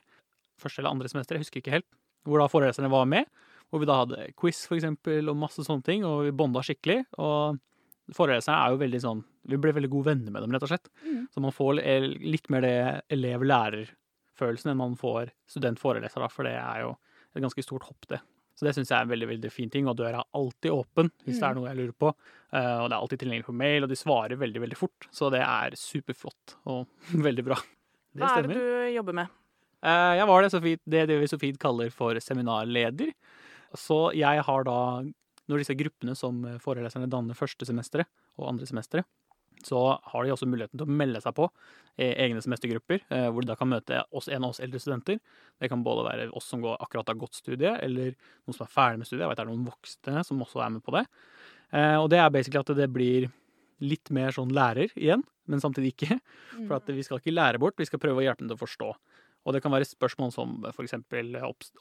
Første 0.60 0.80
eller 0.80 0.94
andre 0.94 1.10
semester, 1.12 1.36
jeg 1.36 1.44
husker 1.44 1.60
ikke 1.60 1.76
helt. 1.76 1.90
Hvor 2.24 2.40
da 2.40 2.48
foreleserne 2.48 2.92
var 2.92 3.04
med. 3.10 3.28
Hvor 3.68 3.82
vi 3.82 3.88
da 3.90 4.00
hadde 4.00 4.30
quiz, 4.40 4.64
for 4.68 4.78
eksempel, 4.78 5.28
og 5.28 5.38
masse 5.38 5.64
sånne 5.66 5.84
ting. 5.84 6.06
Og 6.08 6.24
vi 6.28 6.34
bonda 6.36 6.64
skikkelig. 6.64 7.02
Og 7.20 7.60
foreleserne 8.16 8.56
er 8.60 8.74
jo 8.74 8.82
veldig 8.82 9.00
sånn 9.00 9.22
Vi 9.48 9.56
ble 9.60 9.72
veldig 9.76 9.90
gode 9.92 10.12
venner 10.12 10.32
med 10.32 10.44
dem, 10.44 10.56
rett 10.56 10.64
og 10.64 10.72
slett. 10.72 10.88
Mm. 11.04 11.26
Så 11.32 11.44
man 11.44 11.52
får 11.52 11.82
litt 12.24 12.48
mer 12.52 12.64
det 12.64 12.76
elev-lærer-følelsen 14.34 14.70
enn 14.72 14.78
man 14.78 14.96
får 14.96 15.30
student-foreleser, 15.50 16.20
da, 16.22 16.28
for 16.28 16.44
det 16.44 16.54
er 16.58 16.82
jo 16.84 16.94
et 17.34 17.42
ganske 17.42 17.62
stort 17.64 17.84
hopp, 17.88 18.06
det. 18.08 18.20
Så 18.54 18.64
det 18.66 18.74
syns 18.76 18.90
jeg 18.90 18.98
er 18.98 19.02
en 19.02 19.10
veldig 19.10 19.28
veldig 19.28 19.50
fin 19.50 19.70
ting, 19.70 19.88
og 19.88 19.96
døra 19.98 20.20
er 20.20 20.28
alltid 20.38 20.70
åpen 20.70 21.10
hvis 21.24 21.40
det 21.40 21.46
er 21.48 21.54
noe 21.56 21.68
jeg 21.68 21.78
lurer 21.80 21.94
på. 21.98 22.12
Eh, 22.54 22.76
og 22.82 22.88
det 22.88 22.94
er 22.94 23.00
alltid 23.00 23.18
tilgjengelig 23.24 23.46
på 23.48 23.54
mail, 23.58 23.82
og 23.82 23.88
de 23.90 23.96
svarer 23.98 24.38
veldig 24.38 24.60
veldig 24.62 24.76
fort. 24.78 25.08
Så 25.10 25.30
det 25.34 25.40
er 25.42 25.74
superflott 25.74 26.54
og 26.70 26.86
veldig 27.26 27.44
bra. 27.44 27.58
Det 28.14 28.22
Hva 28.22 28.36
er 28.38 28.46
det 28.46 28.60
du 28.60 28.94
jobber 28.94 29.18
med? 29.18 29.32
Eh, 29.82 30.12
Jeg 30.20 30.28
var 30.30 30.42
det, 30.42 30.52
så 30.54 30.62
fint, 30.62 30.82
det, 30.86 31.06
det 31.10 31.18
vi 31.18 31.26
så 31.32 31.40
fint 31.42 31.58
kaller 31.58 31.90
for 31.90 32.20
seminarleder. 32.22 33.10
Så 33.74 34.12
jeg 34.14 34.44
har 34.46 34.64
da, 34.68 34.78
når 35.50 35.64
disse 35.64 35.74
gruppene 35.74 36.14
som 36.14 36.44
foreleserne 36.62 37.10
danner 37.10 37.34
første 37.34 37.66
semesteret 37.66 38.06
og 38.38 38.52
andre 38.52 38.70
semesteret, 38.70 39.08
så 39.62 39.98
har 40.02 40.24
de 40.24 40.32
også 40.34 40.48
muligheten 40.48 40.78
til 40.80 40.86
å 40.86 40.96
melde 40.98 41.20
seg 41.22 41.34
på 41.36 41.48
i 42.02 42.08
egne 42.24 42.42
semestergrupper, 42.42 43.04
eh, 43.14 43.28
hvor 43.30 43.44
de 43.44 43.52
da 43.52 43.54
kan 43.56 43.70
møte 43.70 44.00
oss, 44.10 44.26
en 44.28 44.42
av 44.42 44.50
oss 44.50 44.60
eldre 44.64 44.80
studenter. 44.82 45.20
Det 45.62 45.68
kan 45.70 45.84
både 45.86 46.08
være 46.08 46.30
oss 46.34 46.48
som 46.50 46.60
går, 46.64 46.76
akkurat 46.82 47.06
har 47.12 47.20
gått 47.20 47.38
studiet, 47.38 47.78
eller 47.84 48.16
noen 48.46 48.56
som 48.56 48.66
er 48.66 48.72
ferdig 48.74 48.98
med 48.98 49.06
studiet. 49.06 49.22
Jeg 49.22 49.30
vet 49.30 49.38
det 49.38 49.44
er 49.46 49.52
noen 49.52 49.68
voksne 49.68 50.24
som 50.26 50.42
også 50.42 50.64
er 50.64 50.74
med 50.74 50.82
på 50.82 50.96
det. 50.96 51.04
Eh, 51.72 51.96
Og 52.02 52.10
det 52.10 52.18
er 52.18 52.30
basically 52.34 52.60
at 52.60 52.74
det 52.76 52.90
blir 52.92 53.30
litt 53.80 54.10
mer 54.10 54.30
sånn 54.34 54.52
lærer 54.54 54.90
igjen, 54.96 55.22
men 55.46 55.60
samtidig 55.60 55.94
ikke. 55.94 56.20
For 56.66 56.76
at 56.76 56.86
vi 56.86 57.02
skal 57.02 57.18
ikke 57.20 57.34
lære 57.34 57.58
bort, 57.60 57.76
vi 57.78 57.86
skal 57.86 57.98
prøve 58.02 58.22
å 58.22 58.26
hjelpe 58.26 58.42
dem 58.42 58.48
til 58.50 58.56
å 58.58 58.64
forstå. 58.66 58.90
Og 59.44 59.52
det 59.52 59.60
kan 59.62 59.72
være 59.74 59.84
spørsmål 59.84 60.32
som 60.32 60.64
f.eks. 60.70 60.94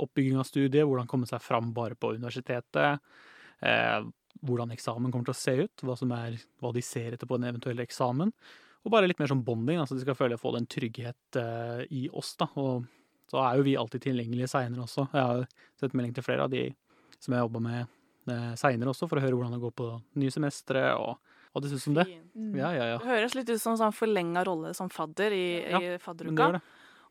oppbygging 0.03 0.37
av 0.37 0.45
studiet, 0.45 0.83
hvordan 0.85 1.07
komme 1.07 1.25
seg 1.29 1.41
fram 1.41 1.71
bare 1.73 1.95
på 1.95 2.13
universitetet, 2.17 2.99
eh, 3.61 4.01
hvordan 4.41 4.73
eksamen 4.73 5.11
kommer 5.11 5.29
til 5.29 5.35
å 5.35 5.39
se 5.39 5.55
ut, 5.65 5.85
hva, 5.85 5.95
som 5.99 6.11
er, 6.15 6.37
hva 6.61 6.73
de 6.75 6.83
ser 6.83 7.15
etter 7.15 7.29
på 7.29 7.37
en 7.37 7.47
eventuell 7.47 7.83
eksamen. 7.83 8.33
Og 8.83 8.91
bare 8.91 9.07
litt 9.07 9.21
mer 9.21 9.31
sånn 9.31 9.43
bonding, 9.45 9.79
altså 9.79 9.95
de 9.95 10.03
skal 10.03 10.17
føle 10.19 10.39
få 10.39 10.51
den 10.57 10.67
trygghet 10.67 11.39
uh, 11.39 11.83
i 11.87 12.07
oss. 12.11 12.33
da, 12.39 12.49
og 12.59 12.87
så 13.31 13.39
er 13.45 13.57
jo 13.57 13.67
vi 13.67 13.77
alltid 13.79 14.03
tilgjengelige 14.09 14.49
seinere 14.51 14.83
også. 14.83 15.07
Jeg 15.13 15.29
har 15.29 15.45
sett 15.79 15.95
melding 15.95 16.15
til 16.17 16.25
flere 16.25 16.47
av 16.47 16.51
de 16.51 16.65
som 17.23 17.35
jeg 17.35 17.45
jobba 17.45 17.61
med 17.63 17.93
uh, 18.29 18.51
seinere 18.59 18.91
også, 18.91 19.07
for 19.07 19.19
å 19.19 19.23
høre 19.23 19.37
hvordan 19.39 19.55
det 19.55 19.63
går 19.63 19.75
på 19.79 19.89
nye 20.19 20.33
semestre, 20.33 20.83
og 20.99 21.15
hva 21.53 21.63
de 21.63 21.71
syns 21.71 21.87
om 21.91 21.99
det. 22.01 22.07
Mm. 22.35 22.53
Ja, 22.59 22.73
ja, 22.75 22.89
ja. 22.91 22.99
Det 22.99 23.11
høres 23.13 23.37
litt 23.37 23.53
ut 23.53 23.61
som 23.61 23.77
sånn 23.79 23.95
forlenga 23.95 24.43
rolle 24.47 24.73
som 24.75 24.91
fadder 24.91 25.35
i, 25.37 25.45
i 25.63 25.95
fadderuka. 26.01 26.49
det 26.49 26.59
det. 26.59 26.63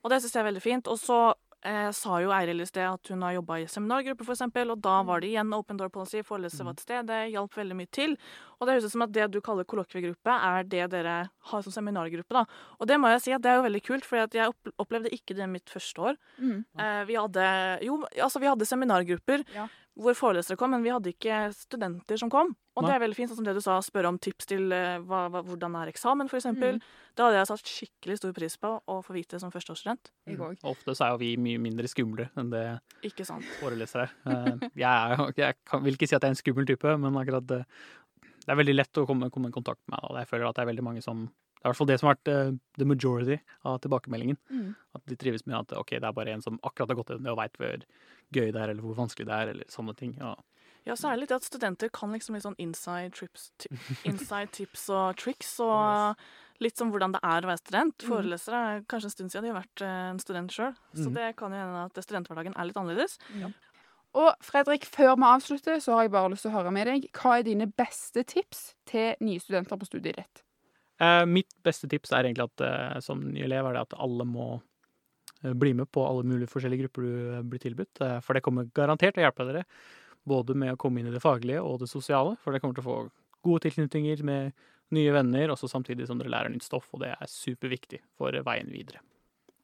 Og 0.03 0.11
det 0.11 0.19
syns 0.23 0.35
jeg 0.35 0.43
er 0.43 0.49
veldig 0.51 0.63
fint. 0.65 0.91
Og 0.91 0.99
så 0.99 1.19
eh, 1.65 1.91
sa 1.95 2.19
jo 2.23 2.33
Eiril 2.35 2.63
i 2.63 2.67
sted 2.69 2.85
at 2.87 3.11
hun 3.13 3.23
har 3.25 3.37
jobba 3.37 3.59
i 3.63 3.67
seminargruppe, 3.71 4.27
f.eks., 4.27 4.45
og 4.63 4.79
da 4.85 4.95
var 5.09 5.23
det 5.23 5.33
igjen 5.33 5.53
open 5.57 5.81
door 5.81 5.93
policy, 5.95 6.23
forelesere 6.27 6.69
var 6.69 6.79
til 6.79 6.87
stede, 6.87 7.05
det 7.11 7.33
hjalp 7.35 7.59
veldig 7.59 7.79
mye 7.79 7.91
til. 7.95 8.17
Og 8.59 8.67
det 8.67 8.77
høres 8.77 8.89
ut 8.89 8.95
som 8.95 9.07
at 9.07 9.15
det 9.15 9.29
du 9.35 9.41
kaller 9.45 9.69
kollokviegruppe, 9.69 10.39
er 10.53 10.69
det 10.71 10.89
dere 10.95 11.17
har 11.53 11.67
som 11.67 11.75
seminargruppe, 11.75 12.35
da. 12.35 12.45
Og 12.79 12.91
det 12.91 12.99
må 13.03 13.11
jeg 13.15 13.25
si 13.27 13.37
at 13.37 13.45
det 13.45 13.53
er 13.53 13.61
jo 13.61 13.67
veldig 13.69 13.85
kult, 13.87 14.09
for 14.09 14.23
jeg 14.23 14.55
opplevde 14.83 15.15
ikke 15.15 15.37
det 15.39 15.49
mitt 15.51 15.71
første 15.71 16.09
år. 16.13 16.19
Mm. 16.39 16.59
Eh, 16.79 17.03
vi 17.11 17.19
hadde 17.19 17.47
jo, 17.89 18.03
altså 18.17 18.43
vi 18.43 18.51
hadde 18.51 18.69
seminargrupper 18.69 19.47
Ja. 19.53 19.69
Hvor 20.01 20.15
forelesere 20.17 20.57
kom, 20.57 20.71
men 20.73 20.83
vi 20.85 20.89
hadde 20.93 21.11
ikke 21.13 21.39
studenter 21.53 22.17
som 22.21 22.31
kom. 22.33 22.55
Og 22.79 22.87
det 22.87 22.95
er 22.95 23.03
veldig 23.03 23.17
fint, 23.19 23.29
sånn 23.29 23.43
som 23.43 23.45
det 23.45 23.53
du 23.59 23.61
sa, 23.61 23.75
spørre 23.85 24.09
om 24.09 24.17
tips 24.23 24.47
til 24.49 24.73
eh, 24.73 24.95
hva, 25.05 25.27
hva, 25.29 25.43
hvordan 25.45 25.75
er 25.83 25.91
eksamen, 25.91 26.31
f.eks. 26.33 26.47
Mm. 26.57 26.79
Det 27.13 27.21
hadde 27.27 27.37
jeg 27.37 27.49
satt 27.51 27.69
skikkelig 27.69 28.17
stor 28.23 28.33
pris 28.39 28.57
på 28.63 28.71
å 28.89 28.97
få 29.05 29.13
vite 29.13 29.37
som 29.43 29.53
førsteårsstudent. 29.53 30.09
Mm. 30.31 30.41
Ofte 30.71 30.95
så 30.97 31.05
er 31.05 31.13
jo 31.13 31.21
vi 31.21 31.35
mye 31.37 31.61
mindre 31.61 31.91
skumle 31.93 32.31
enn 32.41 32.49
det 32.55 32.63
Ikke 33.11 33.27
sant. 33.29 33.45
forelesere 33.61 34.09
er. 34.09 34.15
Eh, 34.33 34.71
Jeg, 34.81 34.89
er, 34.89 35.17
jo- 35.21 35.29
jeg 35.37 35.59
kan, 35.69 35.85
vil 35.85 35.99
ikke 36.01 36.09
si 36.09 36.17
at 36.17 36.23
jeg 36.25 36.31
er 36.33 36.37
en 36.39 36.41
skummel 36.41 36.67
type, 36.73 36.97
men 37.05 37.21
akkurat 37.21 37.45
det, 37.53 37.61
det 38.47 38.49
er 38.57 38.59
veldig 38.63 38.79
lett 38.79 39.03
å 39.03 39.07
komme, 39.07 39.29
komme 39.35 39.53
i 39.53 39.55
kontakt 39.61 39.83
med 39.93 40.01
meg. 40.01 40.23
Jeg 40.25 40.31
føler 40.33 40.49
at 40.49 40.57
det 40.57 40.65
er 40.65 40.71
veldig 40.73 40.87
mange 40.89 41.05
som 41.05 41.27
Det 41.29 41.69
er 41.69 41.69
i 41.69 41.75
hvert 41.75 41.79
fall 41.79 41.87
det 41.93 41.99
som 42.01 42.09
har 42.09 42.17
vært 42.17 42.31
eh, 42.33 42.55
the 42.81 42.87
majority 42.89 43.37
av 43.69 43.77
tilbakemeldingen. 43.85 44.41
Mm. 44.51 44.73
At 44.97 45.05
de 45.07 45.21
trives 45.21 45.45
med 45.47 45.61
at 45.61 45.77
ok, 45.79 45.93
det 46.01 46.09
er 46.09 46.17
bare 46.17 46.33
en 46.35 46.43
som 46.43 46.57
akkurat 46.65 46.91
har 46.91 46.99
gått 46.99 47.13
inn 47.15 47.29
og 47.31 47.37
veit 47.39 47.61
gøy 48.33 48.51
det 48.53 48.61
er, 48.63 48.71
eller 48.73 48.83
hvor 48.83 48.97
vanskelig 48.99 49.27
det 49.29 49.35
er, 49.37 49.53
eller 49.55 49.65
sånne 49.73 49.95
ting. 49.99 50.17
Ja. 50.19 50.35
Ja, 50.85 50.97
så 50.99 51.13
er 51.13 51.21
det 51.21 51.31
at 51.31 51.45
studenter 51.47 51.89
kan 51.95 52.11
liksom 52.11 52.35
litt 52.35 52.43
sånn 52.43 52.59
inside, 52.59 53.13
trips, 53.15 53.51
inside 54.09 54.51
tips 54.51 54.89
og 54.91 55.17
tricks, 55.21 55.53
og 55.63 56.17
litt 56.63 56.77
som 56.79 56.91
hvordan 56.91 57.13
det 57.15 57.21
er 57.23 57.43
å 57.47 57.51
være 57.53 57.61
student. 57.63 57.95
Mhm. 58.03 58.09
Forelesere 58.11 58.63
er 58.73 58.81
kanskje 58.91 59.11
en 59.11 59.15
stund 59.15 59.31
siden 59.35 59.47
de 59.47 59.53
har 59.53 59.61
vært 59.63 59.83
eh, 59.87 60.11
en 60.11 60.19
student 60.23 60.51
sjøl, 60.51 60.73
så 60.95 61.07
Mhm. 61.07 61.15
det 61.15 61.29
kan 61.39 61.53
jo 61.55 61.59
hende 61.63 61.85
at 61.87 62.03
studenthverdagen 62.05 62.57
er 62.59 62.65
litt 62.67 62.77
annerledes. 62.83 63.19
Og 64.15 64.35
Fredrik, 64.45 64.85
før 64.85 65.15
vi 65.17 65.25
avslutter, 65.25 65.79
så 65.81 65.95
har 65.95 66.03
jeg 66.05 66.11
bare 66.13 66.29
lyst 66.35 66.43
til 66.45 66.51
å 66.51 66.59
høre 66.59 66.73
med 66.75 66.87
deg. 66.87 67.07
Hva 67.17 67.39
er 67.39 67.47
dine 67.47 67.67
beste 67.67 68.25
tips 68.29 68.75
til 68.85 69.15
nye 69.25 69.41
studenter 69.41 69.79
på 69.81 69.87
studiet 69.89 70.17
ditt? 70.19 70.43
Eh, 71.01 71.25
mitt 71.25 71.49
beste 71.65 71.89
tips 71.89 72.13
er 72.13 72.25
egentlig 72.29 72.45
at 72.51 72.61
eh, 72.67 73.01
som 73.01 73.23
ny 73.33 73.41
elev 73.47 73.71
er 73.71 73.73
det 73.79 73.87
at 73.87 73.97
alle 73.99 74.27
må 74.29 74.61
bli 75.51 75.73
med 75.75 75.91
på 75.93 76.05
alle 76.07 76.23
mulige 76.29 76.51
forskjellige 76.53 76.87
grupper 76.87 77.07
du 77.07 77.15
eh, 77.37 77.43
blir 77.43 77.63
tilbudt. 77.63 78.03
Eh, 78.05 78.19
for 78.25 78.37
det 78.37 78.45
kommer 78.47 78.71
garantert 78.75 79.17
til 79.17 79.25
å 79.25 79.27
hjelpe 79.27 79.47
dere, 79.49 79.65
både 80.29 80.55
med 80.59 80.75
å 80.75 80.81
komme 80.81 81.03
inn 81.03 81.11
i 81.11 81.15
det 81.15 81.23
faglige 81.23 81.63
og 81.67 81.81
det 81.83 81.91
sosiale. 81.91 82.37
For 82.43 82.55
dere 82.55 82.63
kommer 82.63 82.79
til 82.79 82.85
å 82.85 82.91
få 82.91 82.99
gode 83.43 83.67
tilknytninger 83.67 84.23
med 84.27 84.53
nye 84.93 85.15
venner, 85.15 85.51
også 85.55 85.71
samtidig 85.71 86.07
som 86.09 86.21
dere 86.21 86.33
lærer 86.33 86.53
nytt 86.53 86.67
stoff, 86.67 86.91
og 86.93 87.03
det 87.03 87.15
er 87.17 87.31
superviktig 87.31 88.03
for 88.19 88.35
eh, 88.37 88.45
veien 88.47 88.71
videre. 88.73 89.03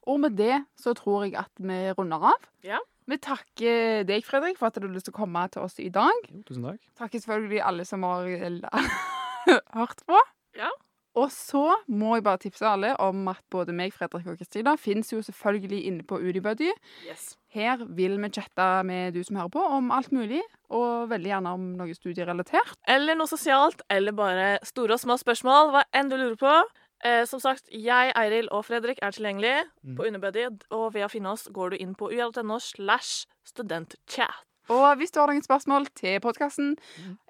Og 0.09 0.23
med 0.23 0.39
det 0.39 0.63
så 0.81 0.95
tror 0.97 1.27
jeg 1.27 1.37
at 1.37 1.53
vi 1.61 1.83
runder 1.93 2.31
av. 2.31 2.49
Ja. 2.65 2.81
Vi 3.09 3.17
takker 3.25 4.05
deg, 4.09 4.25
Fredrik, 4.25 4.59
for 4.61 4.69
at 4.69 4.77
du 4.77 4.85
har 4.85 4.93
lyst 4.93 5.09
til 5.09 5.15
å 5.15 5.21
komme 5.21 5.43
til 5.53 5.65
oss 5.65 5.79
i 5.81 5.89
dag. 5.93 6.27
Jo, 6.29 6.43
tusen 6.49 6.67
takk. 6.67 6.81
Takker 7.01 7.23
selvfølgelig 7.23 7.63
alle 7.71 7.87
som 7.89 8.05
har 8.09 8.29
eh, 8.29 8.91
hørt 9.79 10.05
på. 10.09 10.21
Ja. 10.59 10.73
Og 11.19 11.33
så 11.35 11.65
må 11.91 12.15
jeg 12.17 12.25
bare 12.27 12.41
tipse 12.45 12.67
alle 12.67 12.95
om 13.03 13.27
at 13.33 13.43
både 13.51 13.75
meg, 13.75 13.95
Fredrik 13.97 14.29
og 14.31 14.39
Kristina 14.39 14.77
finnes 14.79 15.11
jo 15.13 15.21
selvfølgelig 15.25 15.81
inne 15.91 16.07
på 16.07 16.21
UdiBuddy. 16.23 16.71
Yes. 17.09 17.33
Her 17.55 17.83
vil 17.97 18.19
vi 18.23 18.31
chatte 18.37 18.67
med 18.87 19.17
du 19.17 19.23
som 19.25 19.41
hører 19.41 19.55
på, 19.55 19.63
om 19.79 19.91
alt 19.95 20.13
mulig, 20.13 20.43
og 20.71 21.09
veldig 21.11 21.33
gjerne 21.33 21.55
om 21.57 21.71
noe 21.79 21.97
studierelatert. 21.97 22.77
Eller 22.87 23.19
noe 23.19 23.31
sosialt, 23.31 23.83
eller 23.91 24.15
bare 24.17 24.51
store 24.69 24.99
og 24.99 25.03
små 25.03 25.17
spørsmål, 25.21 25.73
hva 25.75 25.87
enn 25.97 26.13
du 26.13 26.19
lurer 26.19 26.39
på. 26.39 26.59
Eh, 27.07 27.23
som 27.31 27.41
sagt, 27.41 27.71
jeg, 27.71 28.13
Eiril 28.19 28.51
og 28.51 28.65
Fredrik 28.67 28.99
er 29.03 29.15
tilgjengelige 29.15 29.63
på 29.97 30.09
Unibuddy, 30.09 30.49
og 30.75 30.93
ved 30.97 31.07
å 31.07 31.13
finne 31.13 31.31
oss 31.35 31.47
går 31.55 31.75
du 31.75 31.83
inn 31.83 31.95
på 31.99 32.11
ua.no 32.11 32.59
slash 32.63 33.29
studentchat. 33.47 34.48
Og 34.73 34.87
hvis 35.01 35.13
du 35.15 35.21
har 35.21 35.31
noen 35.31 35.45
spørsmål 35.45 35.89
til 35.97 36.19
podkasten, 36.25 36.75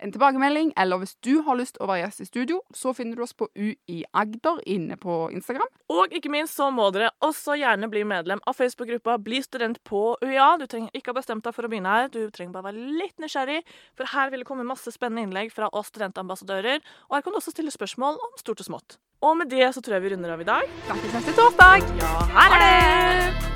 en 0.02 0.14
tilbakemelding, 0.14 0.72
eller 0.80 1.02
hvis 1.02 1.14
du 1.24 1.40
har 1.46 1.58
lyst 1.58 1.78
å 1.78 1.86
være 1.88 2.04
gjest 2.04 2.24
i 2.24 2.28
studio, 2.28 2.60
så 2.74 2.92
finner 2.96 3.18
du 3.18 3.24
oss 3.26 3.36
på 3.38 3.48
UI 3.54 4.02
Agder 4.12 4.60
inne 4.66 4.98
på 5.00 5.20
Instagram. 5.34 5.70
Og 5.94 6.14
ikke 6.14 6.32
minst 6.32 6.58
så 6.58 6.70
må 6.74 6.90
dere 6.94 7.12
også 7.24 7.58
gjerne 7.60 7.90
bli 7.92 8.04
medlem 8.08 8.42
av 8.46 8.58
Facebook-gruppa 8.58 9.18
Bli 9.22 9.42
student 9.44 9.80
på 9.86 10.02
UiA. 10.22 10.50
Du 10.60 10.66
trenger 10.66 10.94
ikke 10.94 11.14
ha 11.14 11.18
bestemt 11.20 11.46
deg 11.46 11.54
for 11.56 11.66
å 11.66 11.72
begynne 11.72 11.94
her, 11.94 12.10
du 12.12 12.26
trenger 12.34 12.56
bare 12.56 12.72
være 12.72 12.96
litt 13.00 13.18
nysgjerrig, 13.22 13.60
for 13.98 14.10
her 14.14 14.32
vil 14.32 14.42
det 14.42 14.48
komme 14.48 14.66
masse 14.66 14.92
spennende 14.94 15.28
innlegg 15.28 15.54
fra 15.54 15.70
oss 15.72 15.92
studentambassadører, 15.92 16.82
og 17.08 17.18
her 17.18 17.24
kan 17.24 17.34
du 17.34 17.40
også 17.40 17.54
stille 17.54 17.74
spørsmål 17.74 18.18
om 18.28 18.38
stort 18.40 18.64
og 18.64 18.70
smått. 18.70 18.98
Og 19.22 19.34
med 19.38 19.50
det 19.50 19.66
så 19.74 19.82
tror 19.82 19.98
jeg 19.98 20.06
vi 20.06 20.14
runder 20.14 20.36
av 20.36 20.42
i 20.44 20.48
dag. 20.48 20.78
Snakkes 20.86 21.18
neste 21.18 21.36
torsdag! 21.38 21.92
Ja, 22.02 23.47